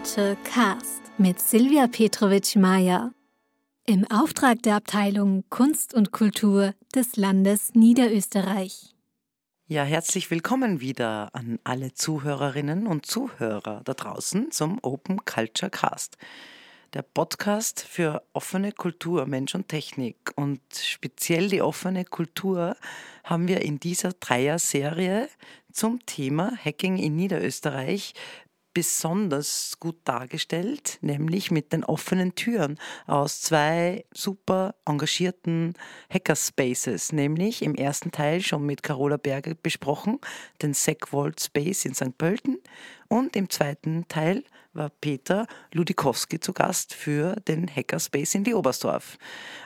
Culture 0.00 0.34
Cast 0.44 1.02
mit 1.18 1.38
Silvia 1.40 1.86
Petrovic-Meyer. 1.86 3.12
Im 3.84 4.10
Auftrag 4.10 4.62
der 4.62 4.76
Abteilung 4.76 5.44
Kunst 5.50 5.92
und 5.92 6.10
Kultur 6.10 6.72
des 6.94 7.16
Landes 7.16 7.74
Niederösterreich. 7.74 8.94
Ja, 9.66 9.82
herzlich 9.82 10.30
willkommen 10.30 10.80
wieder 10.80 11.28
an 11.34 11.58
alle 11.64 11.92
Zuhörerinnen 11.92 12.86
und 12.86 13.04
Zuhörer 13.04 13.82
da 13.84 13.92
draußen 13.92 14.50
zum 14.50 14.78
Open 14.80 15.22
Culture 15.26 15.70
Cast. 15.70 16.16
Der 16.94 17.02
Podcast 17.02 17.82
für 17.82 18.22
offene 18.32 18.72
Kultur, 18.72 19.26
Mensch 19.26 19.54
und 19.54 19.68
Technik. 19.68 20.32
Und 20.34 20.62
speziell 20.72 21.50
die 21.50 21.60
offene 21.60 22.06
Kultur 22.06 22.74
haben 23.22 23.48
wir 23.48 23.60
in 23.60 23.78
dieser 23.78 24.14
Dreier-Serie 24.14 25.28
zum 25.70 26.04
Thema 26.06 26.56
Hacking 26.64 26.96
in 26.96 27.16
Niederösterreich 27.16 28.14
besonders 28.72 29.76
gut 29.80 29.96
dargestellt, 30.04 30.98
nämlich 31.00 31.50
mit 31.50 31.72
den 31.72 31.84
offenen 31.84 32.34
Türen 32.34 32.78
aus 33.06 33.40
zwei 33.40 34.04
super 34.12 34.74
engagierten 34.84 35.74
Hackerspaces, 36.12 37.12
nämlich 37.12 37.62
im 37.62 37.74
ersten 37.74 38.12
Teil 38.12 38.40
schon 38.40 38.64
mit 38.64 38.82
Carola 38.82 39.16
Berger 39.16 39.54
besprochen, 39.54 40.18
den 40.62 40.74
SecVault 40.74 41.40
Space 41.40 41.84
in 41.84 41.94
St. 41.94 42.16
Pölten 42.16 42.58
und 43.08 43.34
im 43.36 43.50
zweiten 43.50 44.06
Teil 44.08 44.44
war 44.72 44.88
Peter 44.88 45.46
Ludikowski 45.72 46.38
zu 46.38 46.52
Gast 46.52 46.94
für 46.94 47.34
den 47.48 47.68
Hackerspace 47.68 48.36
in 48.36 48.44
die 48.44 48.54
Oberstdorf. 48.54 49.18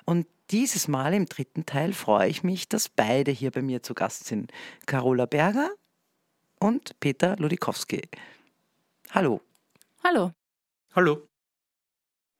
Und 0.06 0.26
dieses 0.50 0.88
Mal 0.88 1.14
im 1.14 1.26
dritten 1.26 1.66
Teil 1.66 1.92
freue 1.92 2.28
ich 2.28 2.42
mich, 2.42 2.68
dass 2.68 2.88
beide 2.88 3.30
hier 3.30 3.50
bei 3.50 3.62
mir 3.62 3.82
zu 3.82 3.94
Gast 3.94 4.24
sind. 4.26 4.52
Carola 4.86 5.26
Berger 5.26 5.70
und 6.58 6.98
Peter 7.00 7.36
Ludikowski. 7.36 8.02
Hallo. 9.14 9.40
Hallo. 10.02 10.32
Hallo. 10.96 11.28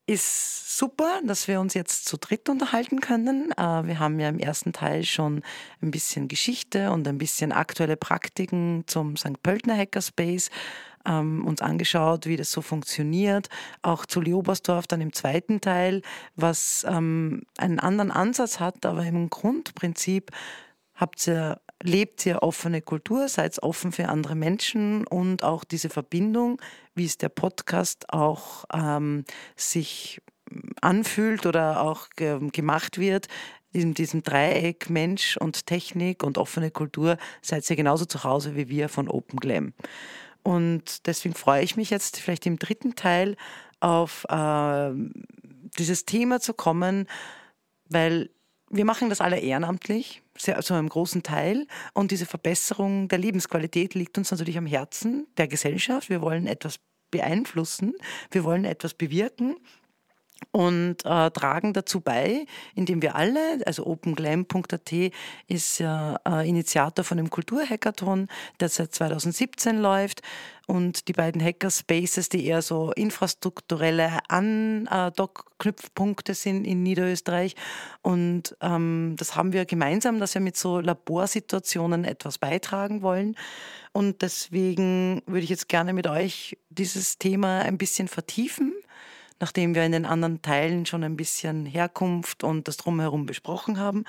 Ist 0.07 0.77
super, 0.77 1.21
dass 1.23 1.47
wir 1.47 1.61
uns 1.61 1.73
jetzt 1.73 2.03
zu 2.03 2.17
dritt 2.17 2.49
unterhalten 2.49 2.99
können. 2.99 3.53
Äh, 3.53 3.87
wir 3.87 3.99
haben 3.99 4.19
ja 4.19 4.27
im 4.27 4.39
ersten 4.39 4.73
Teil 4.73 5.05
schon 5.05 5.41
ein 5.81 5.89
bisschen 5.89 6.27
Geschichte 6.27 6.91
und 6.91 7.07
ein 7.07 7.17
bisschen 7.17 7.53
aktuelle 7.53 7.95
Praktiken 7.95 8.83
zum 8.87 9.15
St. 9.15 9.41
Pöltner 9.41 9.77
Hackerspace 9.77 10.49
ähm, 11.05 11.47
uns 11.47 11.61
angeschaut, 11.61 12.25
wie 12.25 12.35
das 12.35 12.51
so 12.51 12.61
funktioniert. 12.61 13.47
Auch 13.81 14.05
zu 14.05 14.19
Leobersdorf 14.19 14.85
dann 14.85 14.99
im 14.99 15.13
zweiten 15.13 15.61
Teil, 15.61 16.01
was 16.35 16.85
ähm, 16.89 17.43
einen 17.57 17.79
anderen 17.79 18.11
Ansatz 18.11 18.59
hat, 18.59 18.85
aber 18.85 19.05
im 19.05 19.29
Grundprinzip 19.29 20.29
habt 20.93 21.25
ihr 21.25 21.61
lebt 21.85 22.25
ihr 22.25 22.43
offene 22.43 22.81
Kultur, 22.81 23.27
seid 23.27 23.61
offen 23.63 23.91
für 23.91 24.09
andere 24.09 24.35
Menschen 24.35 25.05
und 25.07 25.43
auch 25.43 25.63
diese 25.63 25.89
Verbindung, 25.89 26.61
wie 26.95 27.05
es 27.05 27.17
der 27.17 27.29
Podcast 27.29 28.11
auch 28.11 28.65
ähm, 28.73 29.23
sich 29.55 30.21
anfühlt 30.81 31.45
oder 31.45 31.81
auch 31.81 32.09
ge 32.15 32.39
gemacht 32.51 32.97
wird, 32.97 33.27
in 33.71 33.93
diesem 33.93 34.23
Dreieck 34.23 34.89
Mensch 34.89 35.37
und 35.37 35.65
Technik 35.65 36.23
und 36.23 36.37
offene 36.37 36.71
Kultur 36.71 37.17
seid 37.41 37.69
ihr 37.69 37.75
genauso 37.75 38.05
zu 38.05 38.23
Hause 38.23 38.55
wie 38.55 38.69
wir 38.69 38.89
von 38.89 39.09
Open 39.09 39.39
Glam. 39.39 39.73
Und 40.43 41.07
deswegen 41.07 41.35
freue 41.35 41.63
ich 41.63 41.75
mich 41.75 41.89
jetzt 41.89 42.17
vielleicht 42.19 42.45
im 42.45 42.57
dritten 42.57 42.95
Teil 42.95 43.35
auf 43.79 44.25
äh, 44.29 44.91
dieses 45.77 46.05
Thema 46.05 46.39
zu 46.39 46.53
kommen, 46.53 47.07
weil 47.89 48.29
wir 48.69 48.85
machen 48.85 49.09
das 49.09 49.21
alle 49.21 49.39
ehrenamtlich, 49.39 50.21
sehr, 50.37 50.57
also 50.57 50.73
einem 50.73 50.89
großen 50.89 51.23
Teil. 51.23 51.67
Und 51.93 52.11
diese 52.11 52.25
Verbesserung 52.25 53.07
der 53.07 53.19
Lebensqualität 53.19 53.93
liegt 53.93 54.17
uns 54.17 54.31
natürlich 54.31 54.57
am 54.57 54.65
Herzen 54.65 55.27
der 55.37 55.47
Gesellschaft. 55.47 56.09
Wir 56.09 56.21
wollen 56.21 56.47
etwas 56.47 56.79
beeinflussen, 57.11 57.93
wir 58.31 58.43
wollen 58.43 58.65
etwas 58.65 58.93
bewirken 58.93 59.55
und 60.51 61.05
äh, 61.05 61.31
tragen 61.31 61.73
dazu 61.73 62.01
bei, 62.01 62.45
indem 62.75 63.01
wir 63.01 63.15
alle, 63.15 63.65
also 63.65 63.85
openglam.at 63.85 64.91
ist 65.47 65.79
ja 65.79 66.19
äh, 66.27 66.47
Initiator 66.47 67.03
von 67.03 67.17
dem 67.17 67.29
Kulturhackathon, 67.29 68.27
der 68.59 68.69
seit 68.69 68.93
2017 68.93 69.77
läuft. 69.77 70.21
Und 70.67 71.07
die 71.07 71.13
beiden 71.13 71.43
Hackerspaces, 71.43 72.29
die 72.29 72.47
eher 72.47 72.63
so 72.63 72.91
infrastrukturelle 72.91 74.17
Andockknüpfpunkte 74.29 76.33
sind 76.33 76.65
in 76.65 76.81
Niederösterreich. 76.81 77.55
Und 78.01 78.57
ähm, 78.61 79.13
das 79.17 79.35
haben 79.35 79.53
wir 79.53 79.65
gemeinsam, 79.65 80.19
dass 80.19 80.33
wir 80.33 80.41
mit 80.41 80.57
so 80.57 80.79
Laborsituationen 80.79 82.03
etwas 82.03 82.39
beitragen 82.39 83.03
wollen. 83.03 83.35
Und 83.91 84.23
deswegen 84.23 85.21
würde 85.27 85.43
ich 85.43 85.49
jetzt 85.49 85.69
gerne 85.69 85.93
mit 85.93 86.07
euch 86.07 86.57
dieses 86.69 87.19
Thema 87.19 87.59
ein 87.59 87.77
bisschen 87.77 88.07
vertiefen 88.07 88.73
nachdem 89.39 89.75
wir 89.75 89.85
in 89.85 89.91
den 89.91 90.05
anderen 90.05 90.41
Teilen 90.41 90.85
schon 90.85 91.03
ein 91.03 91.15
bisschen 91.15 91.65
Herkunft 91.65 92.43
und 92.43 92.67
das 92.67 92.77
Drumherum 92.77 93.25
besprochen 93.25 93.79
haben. 93.79 94.05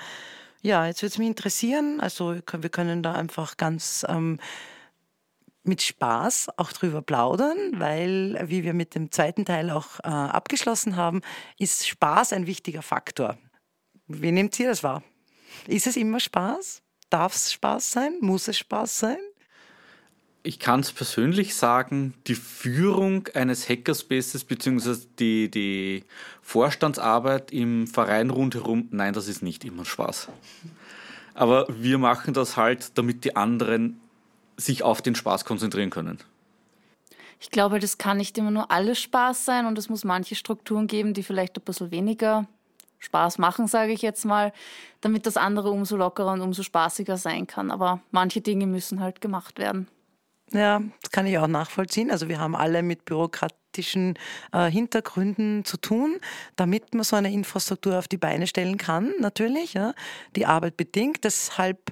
Ja, 0.61 0.87
jetzt 0.87 1.01
würde 1.01 1.11
es 1.13 1.17
mich 1.17 1.27
interessieren, 1.27 1.99
also 1.99 2.35
wir 2.35 2.69
können 2.69 3.03
da 3.03 3.13
einfach 3.13 3.57
ganz 3.57 4.05
ähm, 4.09 4.39
mit 5.63 5.81
Spaß 5.81 6.49
auch 6.57 6.71
drüber 6.71 7.01
plaudern, 7.01 7.57
weil, 7.73 8.41
wie 8.47 8.63
wir 8.63 8.73
mit 8.73 8.95
dem 8.95 9.11
zweiten 9.11 9.45
Teil 9.45 9.69
auch 9.69 9.99
äh, 9.99 10.07
abgeschlossen 10.07 10.95
haben, 10.95 11.21
ist 11.59 11.87
Spaß 11.87 12.33
ein 12.33 12.47
wichtiger 12.47 12.81
Faktor. 12.81 13.37
Wie 14.07 14.31
nehmt 14.31 14.57
ihr 14.59 14.69
das 14.69 14.83
wahr? 14.83 15.03
Ist 15.67 15.87
es 15.87 15.97
immer 15.97 16.19
Spaß? 16.19 16.81
Darf 17.09 17.35
es 17.35 17.51
Spaß 17.53 17.91
sein? 17.91 18.17
Muss 18.21 18.47
es 18.47 18.57
Spaß 18.57 18.99
sein? 18.99 19.17
Ich 20.47 20.59
kann 20.59 20.79
es 20.79 20.93
persönlich 20.93 21.55
sagen, 21.55 22.13
die 22.25 22.33
Führung 22.33 23.27
eines 23.33 23.67
Hackerspaces 23.67 24.45
bzw. 24.45 24.95
Die, 25.19 25.51
die 25.51 26.05
Vorstandsarbeit 26.41 27.51
im 27.51 27.85
Verein 27.85 28.29
rundherum, 28.29 28.87
nein, 28.91 29.11
das 29.11 29.27
ist 29.27 29.43
nicht 29.43 29.65
immer 29.65 29.83
Spaß. 29.83 30.29
Aber 31.33 31.67
wir 31.67 31.97
machen 31.97 32.33
das 32.33 32.55
halt, 32.55 32.97
damit 32.97 33.25
die 33.25 33.35
anderen 33.35 33.99
sich 34.55 34.83
auf 34.83 35.01
den 35.01 35.15
Spaß 35.15 35.43
konzentrieren 35.43 35.89
können. 35.89 36.17
Ich 37.41 37.51
glaube, 37.51 37.79
das 37.79 37.97
kann 37.97 38.15
nicht 38.15 38.37
immer 38.37 38.51
nur 38.51 38.71
alles 38.71 39.01
Spaß 39.01 39.43
sein 39.43 39.65
und 39.65 39.77
es 39.77 39.89
muss 39.89 40.05
manche 40.05 40.35
Strukturen 40.35 40.87
geben, 40.87 41.13
die 41.13 41.23
vielleicht 41.23 41.57
ein 41.57 41.63
bisschen 41.65 41.91
weniger 41.91 42.47
Spaß 42.99 43.37
machen, 43.37 43.67
sage 43.67 43.91
ich 43.91 44.01
jetzt 44.01 44.23
mal, 44.23 44.53
damit 45.01 45.25
das 45.25 45.35
andere 45.35 45.71
umso 45.71 45.97
lockerer 45.97 46.31
und 46.31 46.39
umso 46.39 46.63
spaßiger 46.63 47.17
sein 47.17 47.47
kann. 47.47 47.69
Aber 47.69 47.99
manche 48.11 48.39
Dinge 48.39 48.65
müssen 48.65 49.01
halt 49.01 49.19
gemacht 49.19 49.59
werden. 49.59 49.89
Ja, 50.53 50.81
das 51.01 51.11
kann 51.11 51.25
ich 51.25 51.37
auch 51.37 51.47
nachvollziehen. 51.47 52.09
Also 52.09 52.29
wir 52.29 52.39
haben 52.39 52.55
alle 52.55 52.81
mit 52.81 53.03
bürokratischen 53.03 54.17
äh, 54.53 54.69
Hintergründen 54.71 55.65
zu 55.65 55.77
tun, 55.77 56.19
damit 56.55 56.93
man 56.93 57.03
so 57.03 57.17
eine 57.17 57.31
Infrastruktur 57.31 57.99
auf 57.99 58.07
die 58.07 58.17
Beine 58.17 58.47
stellen 58.47 58.77
kann, 58.77 59.13
natürlich. 59.19 59.73
Ja. 59.73 59.93
Die 60.35 60.45
Arbeit 60.45 60.77
bedingt. 60.77 61.25
Deshalb 61.25 61.91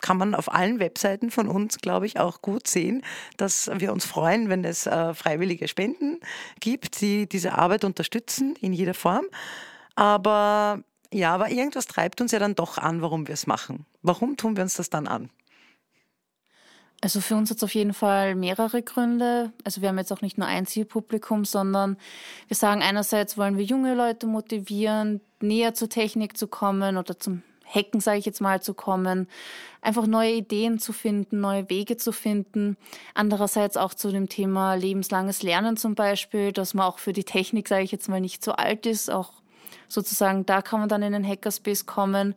kann 0.00 0.18
man 0.18 0.34
auf 0.34 0.52
allen 0.52 0.78
Webseiten 0.78 1.30
von 1.30 1.48
uns, 1.48 1.78
glaube 1.78 2.06
ich, 2.06 2.20
auch 2.20 2.42
gut 2.42 2.68
sehen, 2.68 3.02
dass 3.38 3.70
wir 3.74 3.92
uns 3.92 4.04
freuen, 4.04 4.48
wenn 4.48 4.64
es 4.64 4.86
äh, 4.86 5.14
freiwillige 5.14 5.68
Spenden 5.68 6.20
gibt, 6.60 7.00
die 7.00 7.28
diese 7.28 7.54
Arbeit 7.54 7.82
unterstützen 7.84 8.54
in 8.60 8.72
jeder 8.72 8.94
Form. 8.94 9.24
Aber 9.94 10.82
ja, 11.12 11.34
aber 11.34 11.50
irgendwas 11.50 11.86
treibt 11.86 12.20
uns 12.20 12.32
ja 12.32 12.38
dann 12.38 12.54
doch 12.54 12.78
an, 12.78 13.00
warum 13.00 13.26
wir 13.26 13.32
es 13.32 13.46
machen. 13.46 13.86
Warum 14.02 14.36
tun 14.36 14.56
wir 14.56 14.62
uns 14.62 14.74
das 14.74 14.90
dann 14.90 15.06
an? 15.06 15.30
Also 17.02 17.20
für 17.20 17.36
uns 17.36 17.50
hat 17.50 17.58
es 17.58 17.62
auf 17.62 17.74
jeden 17.74 17.92
Fall 17.92 18.34
mehrere 18.34 18.82
Gründe. 18.82 19.52
Also 19.64 19.82
wir 19.82 19.90
haben 19.90 19.98
jetzt 19.98 20.12
auch 20.12 20.22
nicht 20.22 20.38
nur 20.38 20.46
ein 20.46 20.66
Zielpublikum, 20.66 21.44
sondern 21.44 21.98
wir 22.48 22.56
sagen 22.56 22.82
einerseits 22.82 23.36
wollen 23.36 23.58
wir 23.58 23.64
junge 23.64 23.94
Leute 23.94 24.26
motivieren, 24.26 25.20
näher 25.40 25.74
zur 25.74 25.88
Technik 25.88 26.36
zu 26.36 26.48
kommen 26.48 26.96
oder 26.96 27.18
zum 27.18 27.42
Hacken, 27.66 28.00
sage 28.00 28.18
ich 28.18 28.26
jetzt 28.26 28.40
mal, 28.40 28.62
zu 28.62 28.74
kommen, 28.74 29.28
einfach 29.82 30.06
neue 30.06 30.32
Ideen 30.32 30.78
zu 30.78 30.92
finden, 30.92 31.40
neue 31.40 31.68
Wege 31.68 31.96
zu 31.96 32.12
finden. 32.12 32.76
Andererseits 33.14 33.76
auch 33.76 33.92
zu 33.92 34.10
dem 34.10 34.28
Thema 34.28 34.74
lebenslanges 34.74 35.42
Lernen 35.42 35.76
zum 35.76 35.94
Beispiel, 35.94 36.52
dass 36.52 36.74
man 36.74 36.86
auch 36.86 36.98
für 36.98 37.12
die 37.12 37.24
Technik, 37.24 37.68
sage 37.68 37.82
ich 37.82 37.92
jetzt 37.92 38.08
mal, 38.08 38.20
nicht 38.20 38.44
so 38.44 38.52
alt 38.52 38.86
ist. 38.86 39.10
Auch 39.10 39.32
sozusagen 39.88 40.46
da 40.46 40.62
kann 40.62 40.80
man 40.80 40.88
dann 40.88 41.02
in 41.02 41.12
den 41.12 41.26
Hackerspace 41.26 41.86
kommen. 41.86 42.34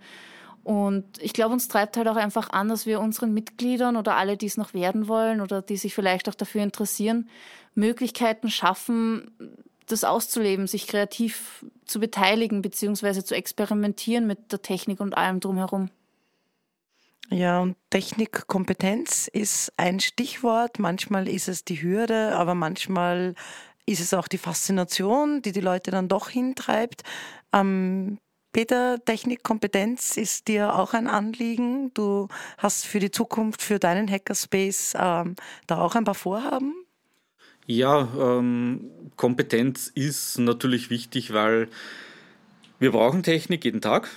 Und 0.70 1.18
ich 1.20 1.34
glaube, 1.34 1.54
uns 1.54 1.68
treibt 1.68 1.98
halt 1.98 2.08
auch 2.08 2.16
einfach 2.16 2.52
an, 2.52 2.70
dass 2.70 2.86
wir 2.86 3.00
unseren 3.00 3.34
Mitgliedern 3.34 3.98
oder 3.98 4.18
alle, 4.18 4.38
die 4.38 4.46
es 4.46 4.56
noch 4.56 4.76
werden 4.76 5.08
wollen 5.08 5.42
oder 5.42 5.64
die 5.64 5.78
sich 5.78 5.96
vielleicht 5.96 6.30
auch 6.30 6.36
dafür 6.36 6.62
interessieren, 6.62 7.28
Möglichkeiten 7.74 8.52
schaffen, 8.52 9.32
das 9.88 10.04
auszuleben, 10.04 10.68
sich 10.68 10.86
kreativ 10.86 11.66
zu 11.86 12.00
beteiligen 12.00 12.62
bzw. 12.62 13.24
zu 13.24 13.34
experimentieren 13.34 14.28
mit 14.28 14.52
der 14.52 14.62
Technik 14.62 15.00
und 15.00 15.18
allem 15.18 15.40
drumherum. 15.40 15.90
Ja, 17.32 17.62
und 17.62 17.76
Technikkompetenz 17.90 19.28
ist 19.28 19.74
ein 19.76 20.00
Stichwort. 20.00 20.78
Manchmal 20.78 21.28
ist 21.28 21.48
es 21.48 21.66
die 21.66 21.82
Hürde, 21.82 22.36
aber 22.36 22.54
manchmal 22.54 23.34
ist 23.88 24.02
es 24.02 24.14
auch 24.14 24.28
die 24.28 24.38
Faszination, 24.38 25.42
die 25.42 25.52
die 25.52 25.62
Leute 25.62 25.90
dann 25.90 26.10
doch 26.10 26.30
hintreibt. 26.30 27.02
Ähm, 27.54 28.20
Peter, 28.52 29.04
Technikkompetenz 29.04 30.18
ist 30.18 30.48
dir 30.48 30.76
auch 30.76 30.94
ein 30.94 31.08
Anliegen. 31.08 31.94
Du 31.94 32.28
hast 32.58 32.86
für 32.86 33.00
die 33.00 33.12
Zukunft, 33.12 33.62
für 33.62 33.78
deinen 33.78 34.10
Hackerspace 34.10 34.96
ähm, 35.00 35.36
da 35.68 35.80
auch 35.80 35.96
ein 35.96 36.04
paar 36.04 36.16
Vorhaben? 36.16 36.74
Ja, 37.68 38.08
ähm, 38.20 38.90
Kompetenz 39.16 39.92
ist 39.94 40.40
natürlich 40.40 40.90
wichtig, 40.90 41.34
weil 41.34 41.68
wir 42.80 42.92
brauchen 42.92 43.22
Technik 43.22 43.66
jeden 43.66 43.82
Tag. 43.82 44.10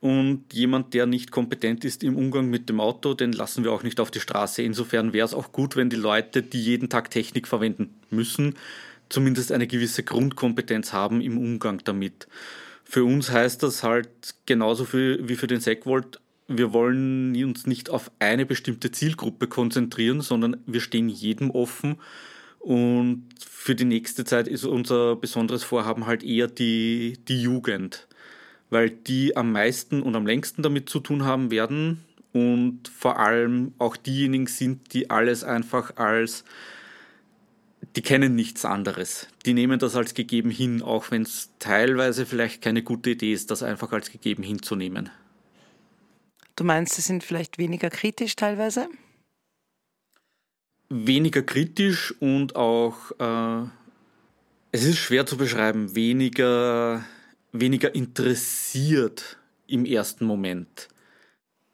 Und 0.00 0.44
jemand, 0.52 0.94
der 0.94 1.06
nicht 1.06 1.30
kompetent 1.30 1.84
ist 1.84 2.02
im 2.02 2.16
Umgang 2.16 2.48
mit 2.48 2.68
dem 2.68 2.80
Auto, 2.80 3.12
den 3.12 3.32
lassen 3.32 3.64
wir 3.64 3.72
auch 3.72 3.82
nicht 3.82 4.00
auf 4.00 4.10
die 4.10 4.20
Straße. 4.20 4.62
Insofern 4.62 5.12
wäre 5.12 5.26
es 5.26 5.34
auch 5.34 5.52
gut, 5.52 5.76
wenn 5.76 5.90
die 5.90 5.96
Leute, 5.96 6.42
die 6.42 6.62
jeden 6.62 6.88
Tag 6.88 7.10
Technik 7.10 7.46
verwenden 7.46 7.94
müssen, 8.08 8.54
zumindest 9.10 9.52
eine 9.52 9.66
gewisse 9.66 10.02
Grundkompetenz 10.02 10.92
haben 10.92 11.20
im 11.20 11.36
Umgang 11.36 11.82
damit. 11.84 12.28
Für 12.90 13.04
uns 13.04 13.30
heißt 13.30 13.62
das 13.62 13.82
halt 13.82 14.34
genauso 14.46 14.84
viel 14.84 15.20
wie 15.28 15.36
für 15.36 15.46
den 15.46 15.60
Segvolt, 15.60 16.20
wir 16.48 16.72
wollen 16.72 17.36
uns 17.44 17.66
nicht 17.66 17.90
auf 17.90 18.10
eine 18.18 18.44
bestimmte 18.44 18.90
Zielgruppe 18.90 19.46
konzentrieren, 19.46 20.20
sondern 20.20 20.56
wir 20.66 20.80
stehen 20.80 21.08
jedem 21.08 21.50
offen. 21.52 21.96
Und 22.58 23.28
für 23.48 23.76
die 23.76 23.84
nächste 23.84 24.24
Zeit 24.24 24.48
ist 24.48 24.64
unser 24.64 25.14
besonderes 25.14 25.62
Vorhaben 25.62 26.06
halt 26.06 26.24
eher 26.24 26.48
die, 26.48 27.18
die 27.28 27.40
Jugend 27.40 28.08
weil 28.70 28.90
die 28.90 29.36
am 29.36 29.52
meisten 29.52 30.00
und 30.00 30.16
am 30.16 30.26
längsten 30.26 30.62
damit 30.62 30.88
zu 30.88 31.00
tun 31.00 31.24
haben 31.24 31.50
werden 31.50 32.04
und 32.32 32.88
vor 32.88 33.18
allem 33.18 33.74
auch 33.78 33.96
diejenigen 33.96 34.46
sind, 34.46 34.94
die 34.94 35.10
alles 35.10 35.44
einfach 35.44 35.96
als, 35.96 36.44
die 37.96 38.02
kennen 38.02 38.36
nichts 38.36 38.64
anderes. 38.64 39.26
Die 39.46 39.54
nehmen 39.54 39.78
das 39.78 39.96
als 39.96 40.14
gegeben 40.14 40.50
hin, 40.50 40.82
auch 40.82 41.10
wenn 41.10 41.22
es 41.22 41.50
teilweise 41.58 42.26
vielleicht 42.26 42.62
keine 42.62 42.82
gute 42.82 43.10
Idee 43.10 43.32
ist, 43.32 43.50
das 43.50 43.62
einfach 43.62 43.92
als 43.92 44.10
gegeben 44.10 44.42
hinzunehmen. 44.42 45.10
Du 46.56 46.64
meinst, 46.64 46.94
sie 46.94 47.02
sind 47.02 47.24
vielleicht 47.24 47.56
weniger 47.56 47.88
kritisch 47.88 48.36
teilweise? 48.36 48.88
Weniger 50.90 51.42
kritisch 51.42 52.12
und 52.20 52.56
auch, 52.56 53.12
äh, 53.18 53.68
es 54.72 54.84
ist 54.84 54.98
schwer 54.98 55.24
zu 55.24 55.36
beschreiben, 55.36 55.94
weniger 55.94 57.04
weniger 57.52 57.94
interessiert 57.94 59.38
im 59.66 59.84
ersten 59.84 60.24
Moment. 60.24 60.88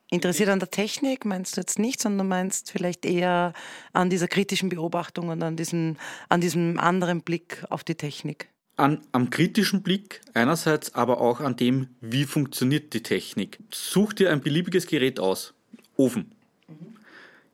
Interessiert 0.08 0.50
an 0.50 0.60
der 0.60 0.70
Technik 0.70 1.24
meinst 1.24 1.56
du 1.56 1.60
jetzt 1.60 1.80
nicht, 1.80 2.00
sondern 2.00 2.28
meinst 2.28 2.70
vielleicht 2.70 3.04
eher 3.04 3.52
an 3.92 4.08
dieser 4.08 4.28
kritischen 4.28 4.68
Beobachtung 4.68 5.28
und 5.28 5.42
an 5.42 5.56
diesem, 5.56 5.96
an 6.28 6.40
diesem 6.40 6.78
anderen 6.78 7.22
Blick 7.22 7.64
auf 7.70 7.82
die 7.82 7.96
Technik? 7.96 8.48
An, 8.76 9.00
am 9.10 9.30
kritischen 9.30 9.82
Blick 9.82 10.20
einerseits, 10.32 10.94
aber 10.94 11.20
auch 11.20 11.40
an 11.40 11.56
dem, 11.56 11.88
wie 12.00 12.24
funktioniert 12.24 12.92
die 12.92 13.02
Technik. 13.02 13.58
Such 13.72 14.12
dir 14.12 14.30
ein 14.30 14.42
beliebiges 14.42 14.86
Gerät 14.86 15.18
aus. 15.18 15.54
Ofen. 15.96 16.30
Mhm. 16.68 16.74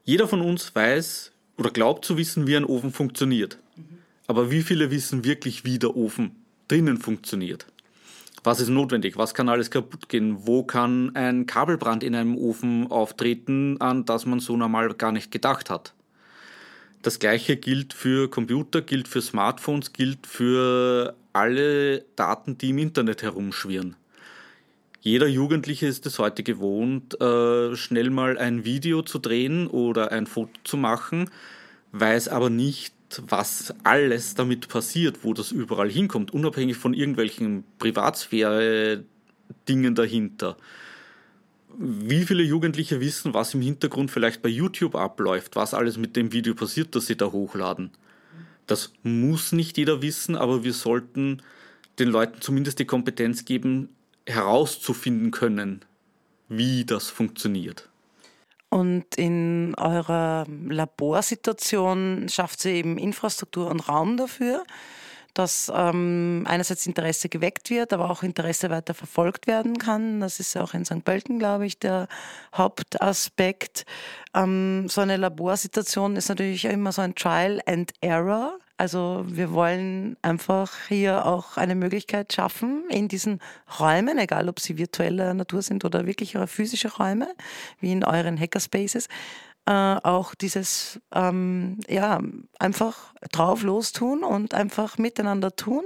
Jeder 0.04 0.28
von 0.28 0.42
uns 0.42 0.74
weiß 0.74 1.32
oder 1.56 1.70
glaubt 1.70 2.04
zu 2.04 2.18
wissen, 2.18 2.46
wie 2.46 2.56
ein 2.56 2.64
Ofen 2.64 2.92
funktioniert. 2.92 3.58
Mhm. 3.76 3.98
Aber 4.26 4.50
wie 4.50 4.62
viele 4.62 4.90
wissen 4.90 5.24
wirklich, 5.24 5.64
wie 5.64 5.78
der 5.78 5.96
Ofen 5.96 6.44
drinnen 6.68 6.98
funktioniert? 6.98 7.66
Was 8.44 8.60
ist 8.60 8.70
notwendig? 8.70 9.16
Was 9.16 9.34
kann 9.34 9.48
alles 9.48 9.70
kaputt 9.70 10.08
gehen? 10.08 10.46
Wo 10.46 10.64
kann 10.64 11.14
ein 11.14 11.46
Kabelbrand 11.46 12.02
in 12.02 12.14
einem 12.16 12.36
Ofen 12.36 12.90
auftreten, 12.90 13.80
an 13.80 14.04
das 14.04 14.26
man 14.26 14.40
so 14.40 14.56
normal 14.56 14.94
gar 14.94 15.12
nicht 15.12 15.30
gedacht 15.30 15.70
hat? 15.70 15.94
Das 17.02 17.18
gleiche 17.18 17.56
gilt 17.56 17.92
für 17.92 18.28
Computer, 18.28 18.80
gilt 18.80 19.08
für 19.08 19.22
Smartphones, 19.22 19.92
gilt 19.92 20.26
für 20.26 21.14
alle 21.32 22.04
Daten, 22.16 22.58
die 22.58 22.70
im 22.70 22.78
Internet 22.78 23.22
herumschwirren. 23.22 23.96
Jeder 25.00 25.26
Jugendliche 25.26 25.86
ist 25.86 26.06
es 26.06 26.20
heute 26.20 26.44
gewohnt, 26.44 27.20
äh, 27.20 27.74
schnell 27.74 28.10
mal 28.10 28.38
ein 28.38 28.64
Video 28.64 29.02
zu 29.02 29.18
drehen 29.18 29.66
oder 29.66 30.12
ein 30.12 30.26
Foto 30.26 30.52
zu 30.62 30.76
machen, 30.76 31.28
weiß 31.90 32.28
aber 32.28 32.50
nicht, 32.50 32.94
was 33.26 33.74
alles 33.84 34.34
damit 34.34 34.68
passiert, 34.68 35.18
wo 35.22 35.34
das 35.34 35.52
überall 35.52 35.90
hinkommt, 35.90 36.32
unabhängig 36.32 36.76
von 36.76 36.94
irgendwelchen 36.94 37.64
Privatsphäre-Dingen 37.78 39.94
dahinter. 39.94 40.56
Wie 41.78 42.24
viele 42.24 42.42
Jugendliche 42.42 43.00
wissen, 43.00 43.34
was 43.34 43.54
im 43.54 43.62
Hintergrund 43.62 44.10
vielleicht 44.10 44.42
bei 44.42 44.48
YouTube 44.48 44.94
abläuft, 44.94 45.56
was 45.56 45.74
alles 45.74 45.96
mit 45.96 46.16
dem 46.16 46.32
Video 46.32 46.54
passiert, 46.54 46.94
das 46.94 47.06
sie 47.06 47.16
da 47.16 47.32
hochladen? 47.32 47.90
Das 48.66 48.92
muss 49.02 49.52
nicht 49.52 49.78
jeder 49.78 50.02
wissen, 50.02 50.36
aber 50.36 50.64
wir 50.64 50.72
sollten 50.72 51.42
den 51.98 52.08
Leuten 52.08 52.40
zumindest 52.40 52.78
die 52.78 52.84
Kompetenz 52.84 53.44
geben, 53.44 53.88
herauszufinden 54.26 55.30
können, 55.30 55.80
wie 56.48 56.84
das 56.84 57.10
funktioniert. 57.10 57.88
Und 58.72 59.16
in 59.16 59.74
eurer 59.74 60.46
Laborsituation 60.48 62.30
schafft 62.30 62.60
sie 62.60 62.70
eben 62.70 62.96
Infrastruktur 62.96 63.70
und 63.70 63.86
Raum 63.86 64.16
dafür, 64.16 64.64
dass 65.34 65.72
ähm, 65.74 66.44
einerseits 66.46 66.86
Interesse 66.86 67.28
geweckt 67.28 67.70
wird, 67.70 67.92
aber 67.92 68.10
auch 68.10 68.22
Interesse 68.22 68.70
weiter 68.70 68.94
verfolgt 68.94 69.46
werden 69.46 69.78
kann. 69.78 70.20
Das 70.20 70.40
ist 70.40 70.54
ja 70.54 70.62
auch 70.62 70.74
in 70.74 70.84
St. 70.84 71.04
Pölten, 71.04 71.38
glaube 71.38 71.66
ich, 71.66 71.78
der 71.78 72.08
Hauptaspekt. 72.54 73.86
Ähm, 74.34 74.88
so 74.88 75.00
eine 75.00 75.16
Laborsituation 75.16 76.16
ist 76.16 76.28
natürlich 76.28 76.64
immer 76.64 76.92
so 76.92 77.02
ein 77.02 77.14
Trial 77.14 77.60
and 77.66 77.92
Error. 78.00 78.58
Also 78.76 79.24
wir 79.28 79.52
wollen 79.52 80.16
einfach 80.22 80.72
hier 80.88 81.24
auch 81.24 81.56
eine 81.56 81.76
Möglichkeit 81.76 82.32
schaffen, 82.32 82.82
in 82.88 83.06
diesen 83.06 83.38
Räumen, 83.78 84.18
egal 84.18 84.48
ob 84.48 84.58
sie 84.58 84.76
virtueller 84.76 85.34
Natur 85.34 85.62
sind 85.62 85.84
oder 85.84 86.04
wirklich 86.06 86.36
physische 86.46 86.92
Räume, 86.92 87.32
wie 87.78 87.92
in 87.92 88.02
euren 88.02 88.36
Hackerspaces, 88.36 89.08
äh, 89.66 89.72
auch 89.72 90.34
dieses, 90.34 91.00
ähm, 91.14 91.78
ja, 91.88 92.20
einfach 92.58 93.14
drauf 93.30 93.62
los 93.62 93.92
tun 93.92 94.24
und 94.24 94.54
einfach 94.54 94.98
miteinander 94.98 95.54
tun, 95.54 95.84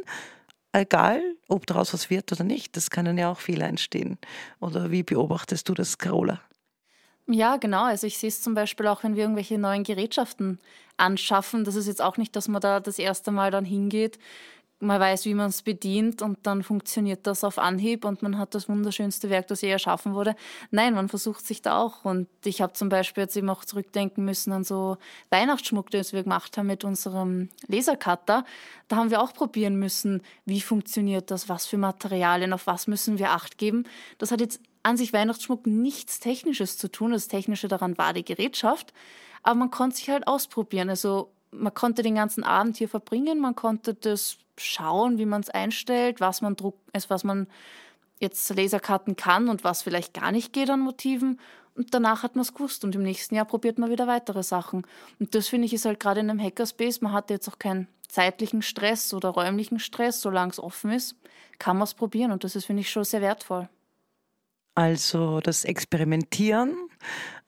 egal 0.73 1.23
ob 1.49 1.67
daraus 1.67 1.93
was 1.93 2.11
wird 2.11 2.32
oder 2.32 2.44
nicht. 2.44 2.76
Das 2.76 2.90
können 2.90 3.19
ja 3.19 3.31
auch 3.31 3.40
Fehler 3.40 3.67
entstehen. 3.67 4.19
Oder 4.61 4.90
wie 4.90 5.02
beobachtest 5.02 5.69
du 5.69 5.75
das, 5.75 5.99
Carola? 5.99 6.40
Ja, 7.28 7.56
genau. 7.56 7.84
Also 7.84 8.06
ich 8.06 8.19
sehe 8.19 8.28
es 8.28 8.40
zum 8.40 8.55
Beispiel 8.55 8.87
auch, 8.87 9.02
wenn 9.02 9.17
wir 9.17 9.25
irgendwelche 9.25 9.58
neuen 9.58 9.82
Gerätschaften 9.82 10.61
anschaffen. 10.96 11.64
Das 11.64 11.75
ist 11.75 11.88
jetzt 11.88 12.00
auch 12.00 12.17
nicht, 12.17 12.37
dass 12.37 12.49
man 12.49 12.61
da 12.61 12.81
das 12.81 12.99
erste 12.99 13.32
Mal 13.32 13.50
dann 13.50 13.64
hingeht. 13.64 14.18
Man 14.78 15.00
weiß, 15.00 15.25
wie 15.25 15.33
man 15.33 15.49
es 15.49 15.62
bedient 15.62 16.21
und 16.21 16.47
dann 16.47 16.62
funktioniert 16.62 17.26
das 17.26 17.45
auf 17.45 17.59
Anhieb 17.59 18.04
und 18.04 18.21
man 18.23 18.37
hat 18.37 18.54
das 18.54 18.68
wunderschönste 18.68 19.30
Werk, 19.30 19.47
das 19.47 19.62
je 19.62 19.71
erschaffen 19.71 20.12
wurde. 20.12 20.37
Nein, 20.71 20.92
man 20.92 21.09
versucht 21.09 21.47
sich 21.47 21.62
da 21.62 21.78
auch. 21.80 22.04
Und 22.04 22.28
ich 22.45 22.61
habe 22.61 22.75
zum 22.75 22.90
Beispiel 22.90 23.23
jetzt 23.23 23.37
eben 23.38 23.49
auch 23.49 23.64
zurückdenken 23.64 24.26
müssen 24.26 24.52
an 24.52 24.64
so 24.64 24.99
Weihnachtsschmuck, 25.30 25.90
den 25.90 26.04
wir 26.11 26.25
gemacht 26.25 26.59
haben 26.59 26.66
mit 26.66 26.85
unserem 26.85 27.49
Lasercutter. 27.68 28.45
Da 28.88 28.97
haben 28.97 29.11
wir 29.11 29.23
auch 29.23 29.33
probieren 29.33 29.76
müssen, 29.76 30.21
wie 30.45 30.61
funktioniert 30.61 31.30
das, 31.30 31.49
was 31.49 31.64
für 31.64 31.78
Materialien, 31.78 32.52
auf 32.52 32.66
was 32.66 32.87
müssen 32.87 33.18
wir 33.18 33.30
Acht 33.30 33.56
geben. 33.56 33.85
Das 34.18 34.30
hat 34.30 34.40
jetzt 34.40 34.61
an 34.83 34.99
sich 34.99 35.14
Weihnachtsschmuck 35.14 35.66
nichts 35.66 36.21
Technisches 36.21 36.76
zu 36.76 36.88
tun. 36.88 37.12
Das 37.12 37.28
Technische 37.28 37.68
daran 37.68 37.97
war 37.97 38.12
die 38.12 38.26
Gerätschaft. 38.26 38.92
Aber 39.42 39.54
man 39.54 39.71
konnte 39.71 39.97
sich 39.97 40.11
halt 40.11 40.28
ausprobieren. 40.28 40.90
Also 40.90 41.33
man 41.50 41.73
konnte 41.73 42.02
den 42.02 42.16
ganzen 42.16 42.45
Abend 42.45 42.76
hier 42.76 42.88
verbringen, 42.88 43.40
man 43.40 43.54
konnte 43.54 43.95
das 43.95 44.38
schauen, 44.58 45.18
wie 45.18 45.26
man 45.26 45.40
es 45.40 45.50
einstellt, 45.50 46.20
was 46.20 46.42
man 46.42 46.56
druck, 46.56 46.78
also 46.92 47.10
was 47.10 47.25
man 47.25 47.46
jetzt 48.18 48.54
Laserkarten 48.54 49.16
kann 49.16 49.48
und 49.48 49.64
was 49.64 49.82
vielleicht 49.82 50.14
gar 50.14 50.32
nicht 50.32 50.52
geht 50.52 50.70
an 50.70 50.80
Motiven. 50.80 51.40
Und 51.75 51.92
danach 51.92 52.22
hat 52.22 52.36
man 52.36 52.42
es 52.42 52.54
gewusst 52.54 52.84
und 52.84 52.94
im 52.94 53.02
nächsten 53.02 53.34
Jahr 53.34 53.44
probiert 53.44 53.78
man 53.78 53.90
wieder 53.90 54.06
weitere 54.06 54.42
Sachen. 54.42 54.86
Und 55.20 55.34
das 55.34 55.48
finde 55.48 55.66
ich 55.66 55.75
ist 55.75 55.84
halt 55.84 56.00
gerade 56.00 56.20
in 56.20 56.30
einem 56.30 56.40
Hackerspace, 56.40 57.02
man 57.02 57.12
hat 57.12 57.28
jetzt 57.28 57.48
auch 57.48 57.58
keinen 57.58 57.86
zeitlichen 58.08 58.62
Stress 58.62 59.12
oder 59.12 59.30
räumlichen 59.30 59.78
Stress, 59.78 60.22
solange 60.22 60.52
es 60.52 60.60
offen 60.60 60.90
ist, 60.90 61.16
kann 61.58 61.76
man 61.76 61.84
es 61.84 61.94
probieren 61.94 62.32
und 62.32 62.44
das 62.44 62.56
ist, 62.56 62.64
finde 62.64 62.80
ich, 62.80 62.90
schon 62.90 63.04
sehr 63.04 63.20
wertvoll. 63.20 63.68
Also 64.76 65.40
das 65.40 65.64
Experimentieren. 65.64 66.76